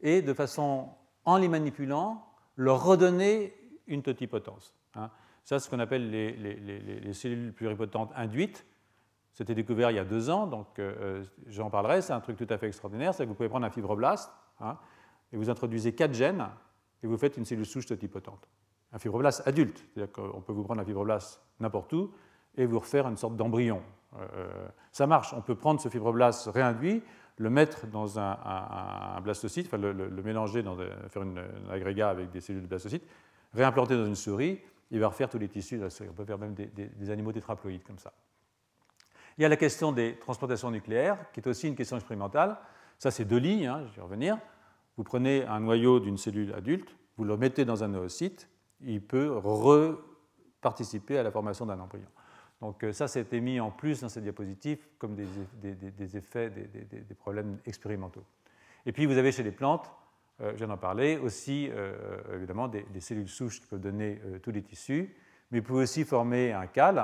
[0.01, 0.91] et, de façon,
[1.25, 2.25] en les manipulant,
[2.57, 3.55] leur redonner
[3.87, 4.75] une totipotence.
[4.95, 5.11] Hein.
[5.45, 8.67] Ça, c'est ce qu'on appelle les, cellules pluripotentes induites.
[9.33, 12.03] C'était découvert il y a deux ans, donc euh, euh, j'en parlerai.
[12.03, 13.15] C'est un truc tout à fait extraordinaire.
[13.15, 14.77] C'est que vous pouvez prendre un fibroblaste hein,
[15.33, 16.47] et vous introduisez quatre gènes
[17.03, 18.49] et vous faites une cellule souche totipotente.
[18.93, 22.13] Un fibroblaste adulte, c'est-à-dire qu'on peut vous prendre un fibroblaste n'importe où
[22.57, 23.83] et vous refaire une sorte d'embryon.
[24.19, 25.33] Euh, ça marche.
[25.35, 27.03] On peut prendre ce fibroblaste réinduit,
[27.37, 30.65] le mettre dans un, blastocyte, enfin le, mélanger,
[31.09, 33.05] faire un agrégat avec des cellules de blastocytes,
[33.55, 34.61] réimplanter dans une souris,
[34.91, 36.09] il va refaire tous les tissus de la souris.
[36.11, 38.13] On peut faire même des, animaux tétraploïdes comme ça.
[39.39, 42.59] Il y a la question des transplantations nucléaires, qui est aussi une question expérimentale.
[42.99, 44.37] Ça, c'est deux lignes, hein, je vais revenir.
[44.97, 48.49] Vous prenez un noyau d'une cellule adulte, vous le mettez dans un oocyte,
[48.81, 52.09] il peut reparticiper à la formation d'un embryon.
[52.61, 57.59] Donc euh, ça, c'était mis en plus dans cette diapositive comme des, effets, des, problèmes
[57.65, 58.25] expérimentaux.
[58.87, 59.89] Et puis vous avez chez les plantes,
[60.41, 64.51] euh, je viens d'en parler, aussi euh, évidemment des, cellules souches qui peuvent donner tous
[64.51, 65.15] les tissus,
[65.51, 66.97] mais vous pouvez aussi former un cal,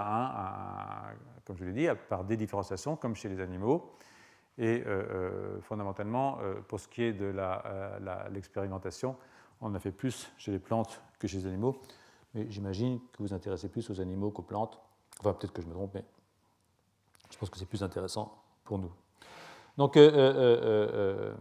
[1.45, 3.93] comme je l'ai dit, par dédifférenciation, comme chez les animaux.
[4.59, 4.85] Et
[5.63, 6.39] fondamentalement,
[6.69, 7.35] pour ce qui est de
[8.31, 9.17] l'expérimentation,
[9.61, 11.81] on a fait plus chez les plantes que chez les animaux,
[12.35, 14.79] mais j'imagine que vous vous intéressez plus aux animaux qu'aux plantes.
[15.21, 16.05] Enfin, peut-être que je me trompe, mais
[17.31, 18.93] je pense que c'est plus intéressant pour nous.
[19.77, 21.35] Donc, euh, euh, euh,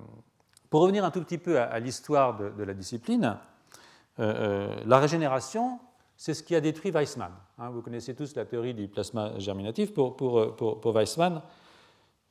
[0.69, 3.37] pour revenir un tout petit peu à, l'histoire de, la discipline,
[4.17, 5.79] la régénération,
[6.23, 7.33] c'est ce qui a détruit Weissmann.
[7.57, 7.69] Hein.
[7.71, 9.93] vous connaissez tous la théorie du plasma germinatif.
[9.93, 11.41] Pour, pour, pour Weissmann,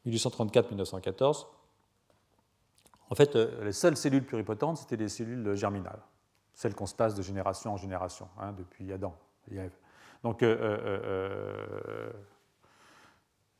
[0.06, 1.44] 1834-1914,
[3.10, 6.00] en fait, les seules cellules pluripotentes, c'était les cellules germinales,
[6.54, 9.14] celles qu'on se passe de génération en génération, hein, depuis Adam
[9.50, 9.76] et Ève.
[10.22, 12.12] Donc, euh, euh, euh,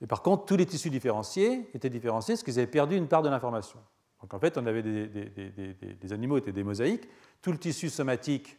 [0.01, 3.21] et par contre, tous les tissus différenciés étaient différenciés parce qu'ils avaient perdu une part
[3.21, 3.81] de l'information.
[4.23, 7.07] Donc en fait, on avait des, des, animaux étaient des mosaïques.
[7.43, 8.57] Tout le tissu somatique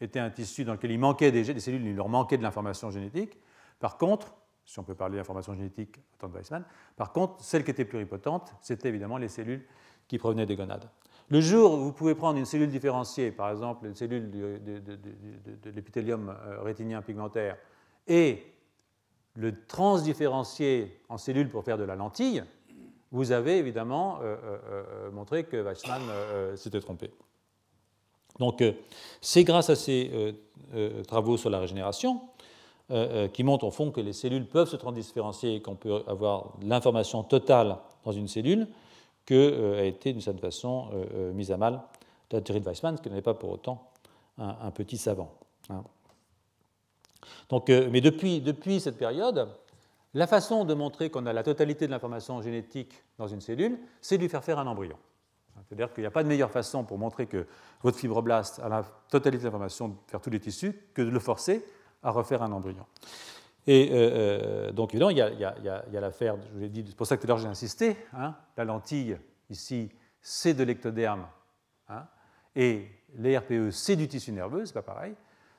[0.00, 2.90] était un tissu dans lequel il manquait des, des cellules, il leur manquait de l'information
[2.90, 3.38] génétique.
[3.78, 4.34] Par contre,
[4.66, 6.64] si on peut parler d'information génétique au temps de Weissmann,
[6.96, 9.64] par contre, celles qui étaient pluripotentes, c'était évidemment les cellules
[10.08, 10.90] qui provenaient des gonades.
[11.28, 16.28] Le jour où vous pouvez prendre une cellule différenciée, par exemple une cellule de, l'épithélium
[16.28, 17.56] euh, rétinien pigmentaire,
[18.06, 18.52] et
[19.34, 22.44] le transdifférencier en cellule pour faire de la lentille,
[23.10, 24.36] vous avez évidemment euh,
[24.70, 26.02] euh, montré que Weissmann
[26.56, 27.10] s'était trompé.
[28.38, 28.62] Donc
[29.20, 30.34] c'est grâce à ces
[31.08, 32.20] travaux sur la régénération
[33.32, 37.22] qui montrent au fond que les cellules peuvent se transdifférencier et qu'on peut avoir l'information
[37.22, 38.68] totale dans une cellule,
[39.26, 41.82] que euh, a été d'une certaine façon euh, euh, mise à mal
[42.30, 43.90] la théorie Weissmann, qui n'est pas pour autant
[44.38, 45.32] un, petit savant.
[45.70, 45.84] Hein.
[47.90, 49.48] Mais depuis, depuis cette période,
[50.12, 54.16] la façon de montrer qu'on a la totalité de l'information génétique dans une cellule, c'est
[54.16, 54.96] de lui faire faire un embryon.
[55.68, 57.46] C'est-à-dire qu'il n'y a pas de meilleure façon pour montrer que
[57.82, 59.50] votre fibroblaste a la totalité de
[60.06, 61.64] faire tous les tissus que de le forcer
[62.02, 62.86] à refaire un embryon.
[63.66, 67.06] Et euh, euh, donc, évidemment, il y a, l'affaire, je vous l'ai dit, c'est pour
[67.06, 69.18] ça que tout à l'heure j'ai insisté, hein, la lentille,
[69.50, 69.90] ici,
[70.20, 71.26] c'est de l'ectoderme,
[71.88, 72.06] hein,
[72.54, 75.14] et les RPE, c'est du tissu nerveux, c'est pas pareil.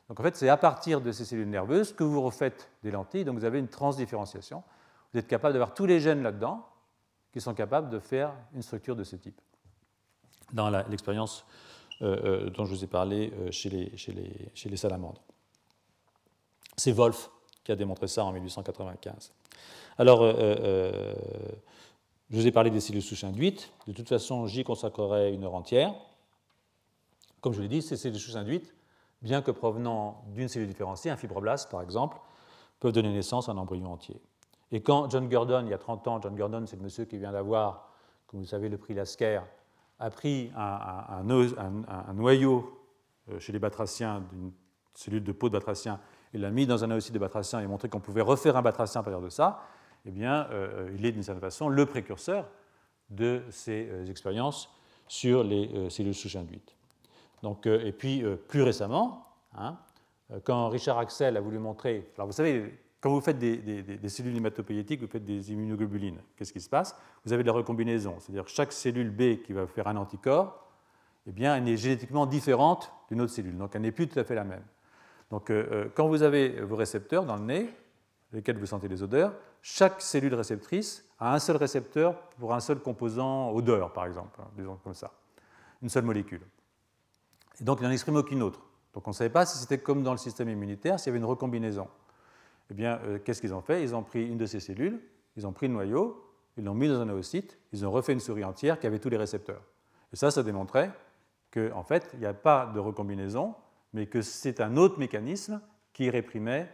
[0.08, 3.26] Donc, en fait, c'est à partir de ces cellules nerveuses que vous refaites des lentilles,
[3.26, 4.64] donc vous avez une transdifférenciation.
[5.12, 6.66] Vous êtes capable d'avoir tous les gènes là-dedans
[7.34, 9.42] qui sont capables de faire une structure de ce type.
[10.54, 11.46] Dans l'expérience
[12.02, 15.22] euh, dont je vous ai parlé chez les, chez les, salamandres.
[16.78, 17.30] C'est Wolf
[17.64, 19.34] qui a démontré ça en 1895.
[19.98, 21.14] Alors, euh, euh,
[22.30, 23.72] je vous ai parlé des cellules souches induites.
[23.88, 25.94] De toute façon, j'y consacrerai une heure entière.
[27.42, 28.74] Comme je l'ai dit, ces cellules souches induites,
[29.22, 32.18] bien que provenant d'une cellule différenciée, un fibroblast par exemple,
[32.80, 34.22] peuvent donner naissance à un embryon entier.
[34.72, 37.18] Et quand John Gurdon, il y a 30 ans, John Gurdon, c'est le monsieur qui
[37.18, 37.90] vient d'avoir,
[38.28, 39.42] comme vous savez, le prix Lasker,
[40.00, 41.24] a pris un,
[42.14, 42.80] noyau
[43.30, 44.52] euh, chez les batraciens d'une
[44.94, 46.00] cellule de peau de batracien
[46.34, 49.02] il l'a mis dans un oocyte de batracien et montré qu'on pouvait refaire un batracien
[49.02, 49.62] à partir de ça,
[50.06, 52.50] eh bien, euh, il est d'une certaine façon le précurseur
[53.10, 54.70] de ces euh, expériences
[55.08, 56.76] sur les cellules souches induites.
[57.44, 59.26] Donc, et puis, plus récemment,
[59.56, 59.78] hein,
[60.44, 62.12] quand Richard Axel a voulu montrer.
[62.18, 62.78] Alors, vous savez,
[63.08, 66.20] quand vous faites des, cellules hématopoïétiques, vous faites des immunoglobulines.
[66.36, 66.94] Qu'est-ce qui se passe?
[67.24, 70.68] Vous avez de la recombinaison, c'est-à-dire chaque cellule B qui va faire un anticorps,
[71.26, 74.26] eh bien, elle est génétiquement différente d'une autre cellule, donc elle n'est plus tout à
[74.26, 74.64] fait la même.
[75.32, 77.74] Donc, euh, euh, quand vous avez vos récepteurs dans le nez,
[78.34, 82.80] lesquels vous sentez les odeurs, chaque cellule réceptrice à un seul récepteur pour un seul
[82.80, 85.14] composant odeur, par exemple, hein, disons comme ça,
[85.82, 86.42] une seule molécule.
[87.62, 88.60] Et donc il n'en exprime aucune autre.
[88.94, 91.20] Donc on ne savait pas si c'était comme dans le système immunitaire, s'il y avait
[91.20, 91.88] une recombinaison.
[92.70, 93.82] Eh bien, euh, qu'est-ce qu'ils ont fait?
[93.84, 95.00] Ils ont pris une de ces cellules,
[95.36, 96.24] ils ont pris le noyau,
[96.58, 99.10] ils l'ont mis dans un oocyte, ils ont refait une souris entière qui avait tous
[99.10, 99.62] les récepteurs.
[100.12, 100.92] Et ça, ça démontrait
[101.52, 103.56] qu'en en fait, il n'y a pas de recombinaison,
[103.94, 105.62] mais que c'est un autre mécanisme
[105.94, 106.72] qui réprimait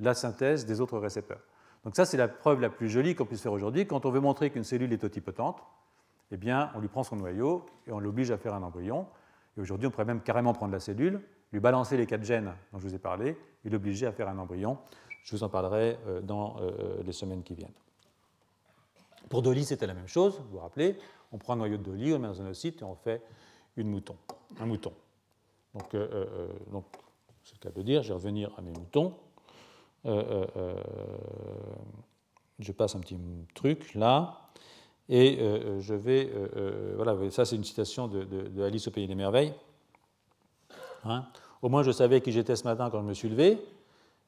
[0.00, 1.40] la synthèse des autres récepteurs.
[1.84, 3.86] Donc ça, c'est la preuve la plus jolie qu'on puisse faire aujourd'hui.
[3.86, 5.62] Quand on veut montrer qu'une cellule est totipotente,
[6.30, 9.06] eh bien, on lui prend son noyau et on l'oblige à faire un embryon.
[9.56, 11.20] Et aujourd'hui, on pourrait même carrément prendre la cellule,
[11.52, 14.38] lui balancer les quatre gènes dont je vous ai parlé, et l'obliger à faire un
[14.38, 14.78] embryon.
[15.24, 17.72] Je vous en parlerai euh, dans euh, les semaines qui viennent.
[19.30, 20.98] Pour Dolly, c'était la même chose, vous vous rappelez.
[21.32, 23.22] On prend un noyau de Dolly, on met dans un ocyte et on fait
[23.76, 24.16] une mouton,
[24.60, 24.92] un mouton.
[25.74, 26.84] Donc, euh, donc
[27.42, 29.14] c'est le cas de dire, je vais revenir à mes moutons.
[32.58, 33.18] je passe un petit
[33.54, 34.42] truc là.
[35.08, 35.38] Et
[35.80, 36.30] je vais.
[36.96, 39.54] voilà, ça, c'est une citation de, Alice au Pays des Merveilles.
[41.04, 41.26] Hein.
[41.62, 43.58] Au moins, je savais qui j'étais ce matin quand je me suis levé,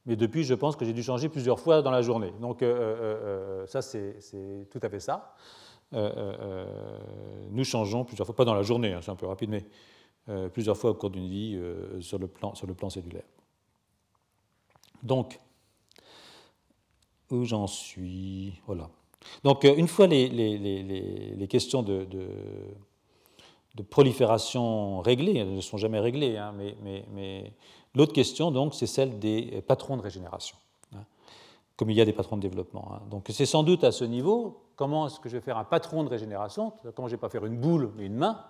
[0.06, 2.32] mais depuis, je pense que j'ai dû changer plusieurs fois dans la journée.
[2.40, 4.16] Donc, euh, euh, euh, ça, c'est
[4.70, 5.34] tout à fait ça.
[5.92, 9.64] nous changeons plusieurs fois, pas dans la journée, hein, c'est un peu rapide, mais
[10.50, 11.60] plusieurs fois au cours d'une vie
[12.00, 13.24] sur, le plan, sur le plan cellulaire.
[15.02, 15.38] Donc,
[17.30, 18.60] où j'en suis?
[18.66, 18.88] Voilà.
[19.42, 20.82] Donc, une fois les, les, les,
[21.34, 22.06] les questions de,
[23.76, 27.52] de prolifération réglées, elles ne sont jamais réglées, hein, mais,
[27.96, 30.56] l'autre question, donc, c'est celle des patrons de régénération,
[30.94, 31.04] hein,
[31.76, 32.92] comme il y a des patrons de développement.
[32.92, 33.02] Hein.
[33.10, 36.04] Donc, c'est sans doute à ce niveau, comment est-ce que je vais faire un patron
[36.04, 38.44] de régénération, comment je ne vais pas faire une boule, mais une main,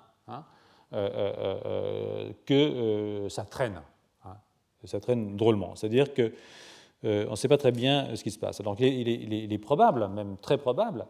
[0.93, 3.81] euh, euh, euh, que ça traîne.
[4.85, 5.75] ça traîne drôlement.
[5.75, 6.31] C'est-à-dire qu'on
[7.03, 8.61] on ne sait pas très bien ce qui se passe.
[8.61, 11.07] Donc, il est probable, même très probable,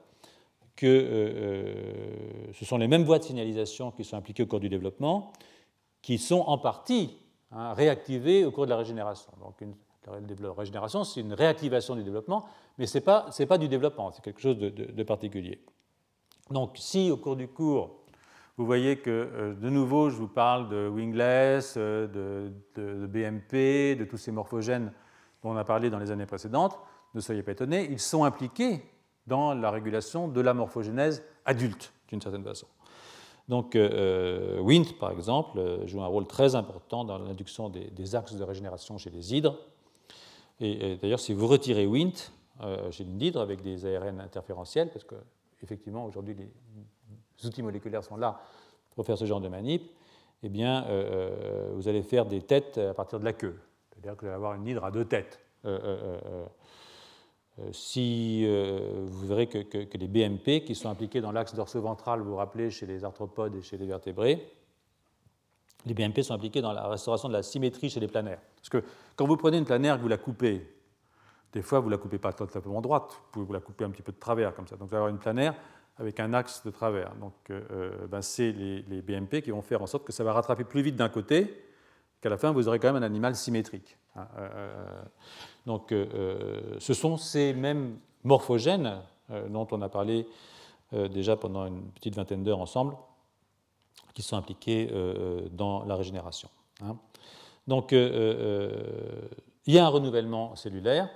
[0.77, 5.33] que ce sont les mêmes voies de signalisation qui sont impliquées au cours du développement,
[6.01, 7.19] qui sont en partie
[7.53, 7.75] hein,
[8.47, 9.33] au cours de la régénération.
[9.41, 9.63] Donc
[10.07, 12.47] la régénération, c'est une réactivation du développement,
[12.79, 15.65] mais ce n'est pas, pas, du développement, c'est quelque chose de, particulier.
[16.51, 18.03] Donc si au cours du cours,
[18.57, 24.05] vous voyez que euh, de nouveau, je vous parle de wingless, de, de, BMP, de
[24.05, 24.93] tous ces morphogènes
[25.43, 26.79] dont on a parlé dans les années précédentes,
[27.15, 28.83] ne soyez pas étonnés, ils sont impliqués
[29.27, 32.67] dans la régulation de la morphogénèse adulte, d'une certaine façon.
[33.49, 38.35] Donc, euh, WINT, par exemple, euh, joue un rôle très important dans l'induction des, axes
[38.35, 39.57] de régénération chez les hydres.
[40.61, 42.33] Et, d'ailleurs, si vous retirez WINT
[42.63, 48.17] euh, chez une hydre avec des ARN interférentiels, parce qu'effectivement, aujourd'hui, les outils moléculaires sont
[48.17, 48.41] là
[48.95, 49.83] pour faire ce genre de manip,
[50.43, 50.87] eh bien,
[51.75, 53.59] vous allez faire des têtes à partir de la queue.
[53.91, 55.41] C'est-à-dire que vous allez avoir une hydre à deux têtes.
[55.65, 56.47] Euh,
[57.73, 62.37] si euh, vous verrez que, les BMP qui sont impliqués dans l'axe dorso-ventral, vous vous
[62.37, 64.47] rappelez, chez les arthropodes et chez les vertébrés,
[65.87, 68.41] les BMP sont impliqués dans la restauration de la symétrie chez les planaires.
[68.57, 68.83] Parce que
[69.15, 70.69] quand vous prenez une planaire vous la coupez,
[71.53, 73.91] des fois vous ne la coupez pas totalement droite, vous pouvez vous la couper un
[73.91, 74.77] petit peu de travers comme ça.
[74.77, 75.55] Donc vous allez avoir une planaire
[75.99, 77.15] avec un axe de travers.
[77.15, 80.65] Donc euh, ben, c'est les, BMP qui vont faire en sorte que ça va rattraper
[80.65, 81.65] plus vite d'un côté,
[82.21, 83.97] qu'à la fin vous aurez quand même un animal symétrique.
[84.17, 84.27] Hein,
[85.67, 89.01] donc, euh, euh, ce sont ces mêmes morphogènes
[89.31, 90.27] euh, dont on a parlé
[90.93, 92.97] déjà pendant une petite vingtaine d'heures ensemble,
[94.15, 94.89] qui sont impliqués
[95.51, 96.49] dans la régénération.
[96.81, 96.97] Hein.
[97.67, 98.05] Donc, il
[99.67, 101.11] y a un renouvellement cellulaire,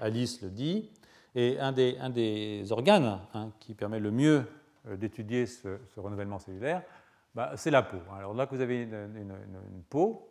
[0.00, 0.90] Alice le dit,
[1.36, 4.44] et un des, organes hein, qui permet le mieux
[4.90, 6.82] d'étudier ce, renouvellement cellulaire,
[7.32, 7.98] bah, c'est la peau.
[8.12, 10.28] Alors là, vous avez une, peau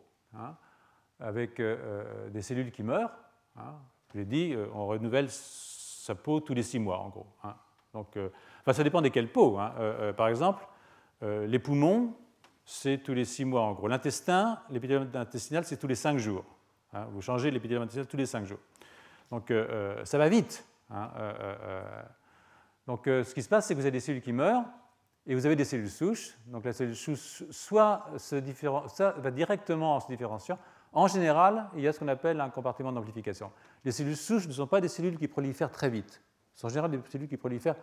[1.22, 1.62] avec
[2.32, 3.12] des cellules qui meurent,
[3.56, 3.74] Hein.
[4.12, 7.26] je l'ai dit, euh, on renouvelle sa peau tous les six mois, en gros.
[7.44, 7.54] Hein.
[7.92, 8.28] Donc, euh,
[8.60, 9.58] enfin, ça dépend desquelles peaux.
[9.58, 9.74] Hein.
[9.78, 10.66] Euh, par exemple,
[11.20, 12.16] les poumons,
[12.64, 13.86] c'est tous les six mois, en gros.
[13.86, 16.44] L'intestin, l'épithélium intestinal, c'est tous les cinq jours.
[17.12, 18.58] Vous changez l'épithélium intestinal tous les cinq jours.
[19.30, 19.52] Donc,
[20.02, 20.66] ça va vite.
[22.88, 24.64] Donc, ce qui se passe, c'est que vous avez des cellules qui meurent
[25.24, 26.36] et vous avez des cellules souches.
[26.46, 30.58] Donc, la cellule souche soit ça va directement en se différenciant,
[30.92, 33.50] en général, il y a ce qu'on appelle un compartiment d'amplification.
[33.84, 36.22] Les cellules souches ne sont pas des cellules qui prolifèrent très vite.
[36.54, 37.76] Ce sont en général des cellules qui prolifèrent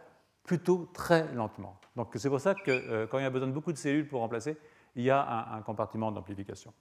[0.44, 1.80] plutôt très lentement.
[1.96, 4.08] Donc c'est pour ça que euh, quand il y a besoin de beaucoup de cellules
[4.08, 4.58] pour remplacer,
[4.96, 6.74] il y a un, compartiment d'amplification.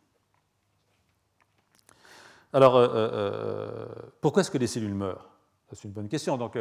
[2.53, 3.87] Alors, euh, euh,
[4.21, 5.29] pourquoi est-ce que les cellules meurent?
[5.73, 6.39] C'est une bonne question.
[6.39, 6.59] Donc,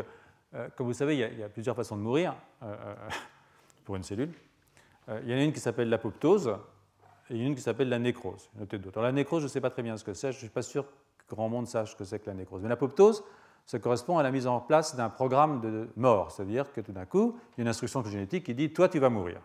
[0.76, 2.36] comme vous savez, il y, a, il y, a, plusieurs façons de mourir
[3.86, 4.34] pour une cellule.
[5.08, 6.58] il y en a une qui s'appelle l'apoptose,
[7.30, 8.50] et une qui s'appelle la nécrose.
[8.56, 9.02] Notez d'autres.
[9.02, 10.62] la nécrose, je ne sais pas très bien ce que c'est, je ne suis pas
[10.62, 10.86] sûr
[11.28, 12.62] que grand monde sache ce que c'est que la nécrose.
[12.62, 13.24] Mais l'apoptose,
[13.66, 17.06] ça correspond à la mise en place d'un programme de mort, c'est-à-dire que tout d'un
[17.06, 19.42] coup, il y a une instruction génétique qui dit toi tu vas mourir,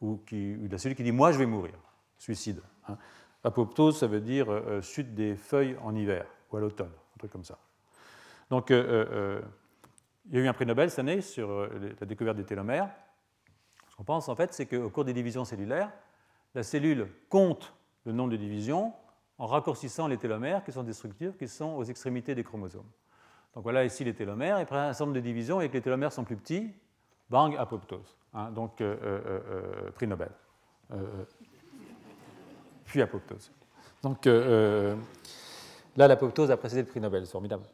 [0.00, 1.74] ou, qui, ou la cellule qui dit moi je vais mourir,
[2.18, 2.62] suicide.
[2.88, 2.96] Hein.
[3.42, 7.32] Apoptose, ça veut dire euh, chute des feuilles en hiver ou à l'automne, un truc
[7.32, 7.58] comme ça.
[8.50, 9.40] Donc, euh, euh,
[10.26, 11.68] il y a eu un prix Nobel cette année sur
[12.00, 12.90] la découverte des télomères.
[13.88, 15.92] Ce qu'on pense, en fait, c'est qu'au cours des divisions cellulaires,
[16.56, 17.72] la cellule compte
[18.04, 18.92] le nombre de divisions
[19.38, 22.90] en raccourcissant les télomères, qui sont des structures qui sont aux extrémités des chromosomes.
[23.54, 26.12] Donc voilà ici les télomères, et après un certain de divisions, et que les télomères
[26.12, 26.72] sont plus petits,
[27.30, 28.16] bang, apoptose.
[28.34, 28.82] Hein, donc,
[29.94, 30.30] prix Nobel
[32.86, 33.50] puis apoptose.
[34.02, 34.96] Donc euh, euh,
[35.96, 37.64] là, l'apoptose a précédé le prix Nobel, c'est formidable.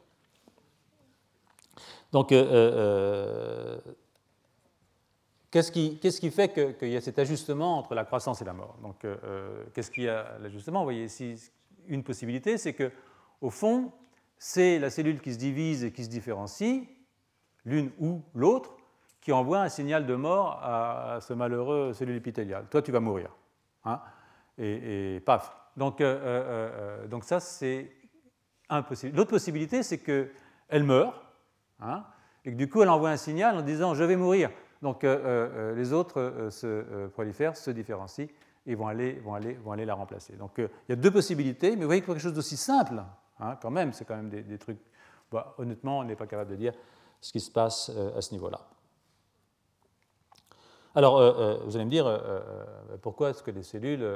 [2.10, 3.78] Donc, euh,
[5.52, 8.76] qu'est-ce qui, fait qu'il y a cet ajustement entre la croissance et la mort?
[8.82, 9.06] Donc,
[9.72, 10.80] qu'est-ce qu'il y a l'ajustement?
[10.80, 11.06] Vous voyez
[11.86, 12.90] une possibilité, c'est que,
[13.40, 13.92] au fond,
[14.38, 16.82] c'est la cellule qui se divise et qui se différencie,
[17.64, 18.76] l'une ou l'autre,
[19.20, 22.66] qui envoie un signal de mort à ce malheureux cellule épithéliale.
[22.68, 23.30] Toi, tu vas mourir.
[23.84, 24.00] Hein
[24.58, 25.52] et, paf.
[25.76, 27.90] Donc, euh, euh, euh, donc ça, c'est
[28.68, 29.16] impossible.
[29.16, 31.14] L'autre possibilité, c'est qu'elle meurt,
[31.80, 32.04] hein,
[32.44, 34.50] et que du coup, elle envoie un signal en disant je vais mourir.
[34.82, 38.26] Donc les autres se prolifèrent, se différencient
[38.66, 39.20] et vont aller,
[39.86, 40.34] la remplacer.
[40.34, 43.00] Donc il y a deux possibilités, mais vous voyez que quelque chose d'aussi simple,
[43.38, 44.80] hein, quand même, c'est quand même des, trucs.
[45.58, 46.74] honnêtement, on n'est pas capable de dire
[47.20, 48.60] ce qui se passe à ce niveau-là.
[50.94, 52.40] Alors, euh, euh, vous allez me dire, euh,
[53.00, 54.06] pourquoi est-ce que les cellules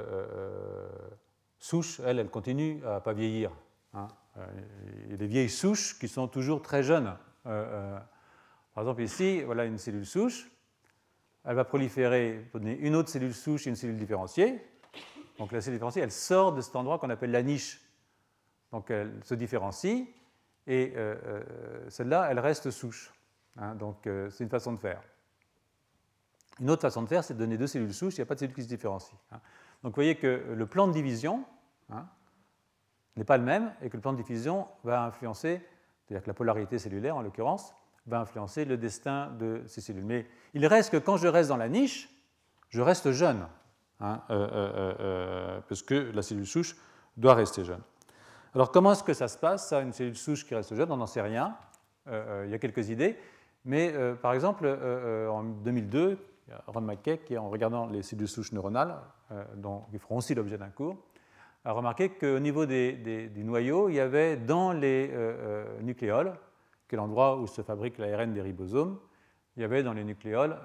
[1.59, 3.51] souches, elles, elles continuent à ne pas vieillir
[3.95, 7.17] Il y a des vieilles souches qui sont toujours très jeunes.
[7.45, 8.03] par
[8.77, 10.51] exemple, ici, voilà une cellule souche.
[11.47, 14.61] Elle va proliférer, donner une autre cellule souche et une cellule différenciée.
[15.39, 17.81] Donc la cellule différenciée, elle sort de cet endroit qu'on appelle la niche.
[18.73, 20.09] Donc elle se différencie
[20.67, 20.95] et
[21.89, 23.13] celle-là, elle reste souche.
[23.59, 23.75] Hein.
[23.77, 25.01] donc c'est une façon de faire.
[26.61, 28.35] Une autre façon de faire, c'est de donner deux cellules souches, il n'y a pas
[28.35, 29.19] de cellules qui se différencient.
[29.31, 29.41] Hein.
[29.83, 31.45] Donc vous voyez que le plan de division
[31.91, 32.09] hein,
[33.17, 35.61] n'est pas le même et que le plan de division va influencer,
[36.05, 37.75] c'est-à-dire que la polarité cellulaire en l'occurrence,
[38.07, 40.05] va influencer le destin de ces cellules.
[40.05, 42.09] Mais il reste que quand je reste dans la niche,
[42.71, 43.47] je reste jeune,
[44.01, 46.77] hein, euh, euh, euh, parce que la cellule souche
[47.17, 47.81] doit rester jeune.
[48.55, 50.91] Alors comment est-ce que ça se passe, ça, une cellule souche qui reste jeune?
[50.91, 51.57] On n'en sait rien.
[52.07, 53.19] il y a quelques idées.
[53.65, 53.93] Mais
[54.23, 56.19] par exemple, en 2002,
[56.69, 58.97] Ron McKay, qui, en regardant les cellules souches neuronales,
[59.57, 60.97] dont, qui feront aussi l'objet d'un cours,
[61.65, 65.11] a remarqué qu'au niveau des, du noyau, il y avait dans les
[65.83, 66.33] nucléoles,
[66.89, 68.99] qui est l'endroit où se fabrique l'ARN des ribosomes,
[69.57, 70.57] il y avait dans les nucléoles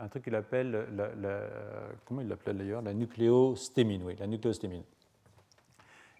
[0.00, 1.40] un truc qu'il appelle, la,
[2.04, 4.84] comment il l'appelait d'ailleurs, la nucléostémine, oui, la nucléostémine,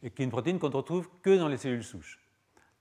[0.02, 2.20] et qui est une protéine qu'on ne retrouve que dans les cellules souches.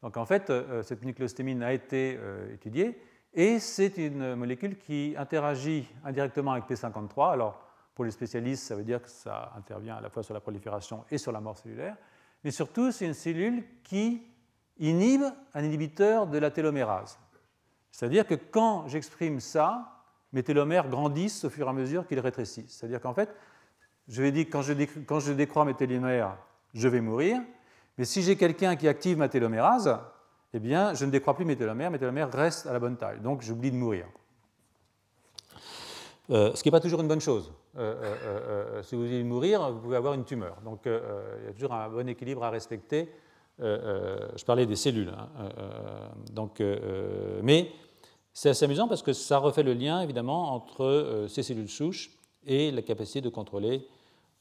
[0.01, 0.51] Donc en fait,
[0.83, 2.19] cette nucléostémine a été
[2.53, 2.99] étudiée,
[3.33, 7.31] et c'est une molécule qui interagit indirectement avec P53.
[7.31, 7.65] Alors,
[7.95, 11.05] pour les spécialistes, ça veut dire que ça intervient à la fois sur la prolifération
[11.09, 11.95] et sur la mort cellulaire.
[12.43, 14.23] Mais surtout, c'est une cellule qui
[14.81, 15.23] inhibe
[15.53, 17.17] un inhibiteur de la télomérase.
[17.91, 20.03] C'est-à-dire que quand j'exprime ça,
[20.33, 22.77] mes télomères grandissent au fur et à mesure qu'ils rétrécissent.
[22.77, 23.33] C'est-à-dire qu'en fait,
[24.07, 24.73] je vais dire quand je,
[25.05, 26.37] quand je décrois mes télomères,
[26.73, 27.41] je vais mourir.
[27.97, 29.97] Mais si j'ai quelqu'un qui active ma télomérase,
[30.53, 33.19] eh bien, je ne décrois plus mes télomères, mes télomères restent à la bonne taille,
[33.19, 34.05] donc j'oublie de mourir.
[36.29, 37.51] Euh, ce qui n'est pas toujours une bonne chose.
[37.77, 40.57] Euh, euh, si vous voulez mourir, vous pouvez avoir une tumeur.
[40.63, 43.11] Donc il y a toujours un bon équilibre à respecter.
[43.61, 45.09] Je parlais des cellules.
[45.09, 45.29] Hein,
[46.31, 46.61] donc,
[47.43, 47.71] mais
[48.33, 52.11] c'est assez amusant parce que ça refait le lien, évidemment, entre ces cellules souches
[52.45, 53.87] et la capacité de contrôler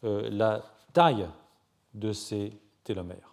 [0.02, 0.62] la
[0.92, 1.26] taille
[1.94, 2.52] de ces
[2.84, 3.30] télomères.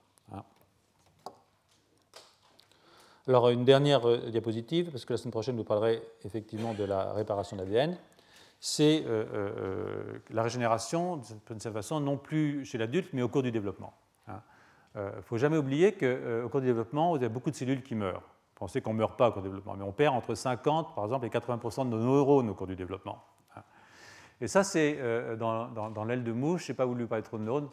[3.28, 7.12] Alors, une dernière euh, diapositive, parce que la semaine prochaine, vous parlerai effectivement de la
[7.12, 7.98] réparation de l'ADN.
[8.62, 13.44] C'est euh, euh, la régénération, d'une certaine façon, non plus chez l'adulte, mais au cours
[13.44, 13.94] du développement.
[14.98, 15.12] Il hein.
[15.18, 18.24] ne faut jamais oublier qu'au cours du développement, vous avez beaucoup de cellules qui meurent.
[18.56, 21.06] Pensez qu'on ne meurt pas au cours du développement, mais on perd entre 50, par
[21.06, 23.24] exemple, et 80% de nos neurones au cours du développement.
[23.56, 23.62] Hein.
[24.42, 25.00] Et ça, c'est
[25.38, 26.66] dans, l'aile de mouche.
[26.66, 27.70] Je n'ai pas voulu parler trop de neurones.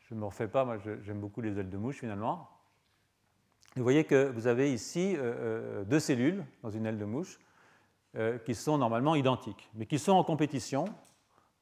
[0.00, 0.64] Je ne me refais pas.
[0.64, 2.48] Moi, j'aime beaucoup les ailes de mouche, finalement.
[3.76, 7.38] Vous voyez que vous avez ici euh, euh, deux cellules dans une aile de mouche
[8.16, 10.84] euh, qui sont normalement identiques, mais qui sont en compétition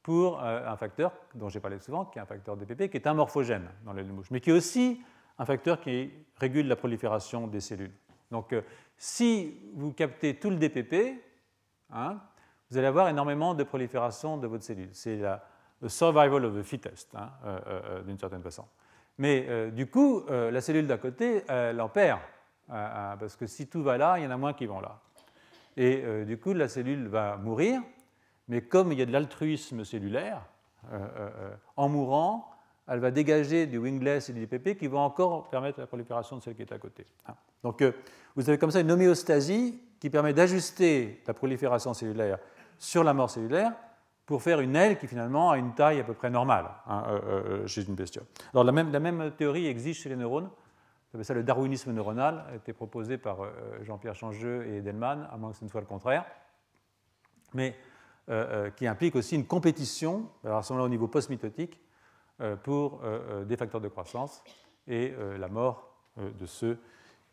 [0.03, 3.13] pour un facteur dont j'ai parlé souvent, qui est un facteur DPP, qui est un
[3.13, 5.01] morphogène dans l'aile de mouche, mais qui est aussi
[5.37, 7.93] un facteur qui régule la prolifération des cellules.
[8.31, 8.55] Donc
[8.97, 11.21] si vous captez tout le DPP,
[11.91, 12.19] hein,
[12.69, 14.89] vous allez avoir énormément de prolifération de votre cellule.
[14.93, 15.19] C'est
[15.81, 17.29] le survival of the fittest, hein,
[18.05, 18.65] d'une certaine façon.
[19.17, 22.19] Mais euh, du coup, euh, la cellule d'à côté, elle en perd.
[22.67, 24.99] parce que si tout va là, il y en a moins qui vont là.
[25.77, 27.81] Et du coup, la cellule va mourir,
[28.51, 30.45] mais comme il y a de l'altruisme cellulaire,
[31.75, 32.51] en mourant,
[32.91, 36.41] elle va dégager du wingless et du DPP qui vont encore permettre la prolifération de
[36.41, 37.05] celle qui est à côté.
[37.27, 37.33] Hein.
[37.63, 37.93] Donc euh,
[38.35, 42.37] vous avez comme ça une homéostasie qui permet d'ajuster la prolifération cellulaire
[42.77, 43.71] sur la mort cellulaire
[44.25, 47.19] pour faire une aile qui finalement a une taille à peu près normale hein, euh,
[47.25, 48.25] euh, chez une bestiole.
[48.53, 50.49] Alors la même, théorie existe chez les neurones.
[51.23, 53.39] Ça le darwinisme neuronal, a été proposé par
[53.81, 56.23] Jean-Pierre Changeux et Edelman, à moins que ce ne soit le contraire,
[57.53, 57.75] mais
[58.75, 61.79] qui implique aussi une compétition, alors à ce moment-là au niveau post-mitotique,
[62.41, 64.43] euh, pour euh, euh, des facteurs de croissance
[64.87, 66.79] et la mort de ceux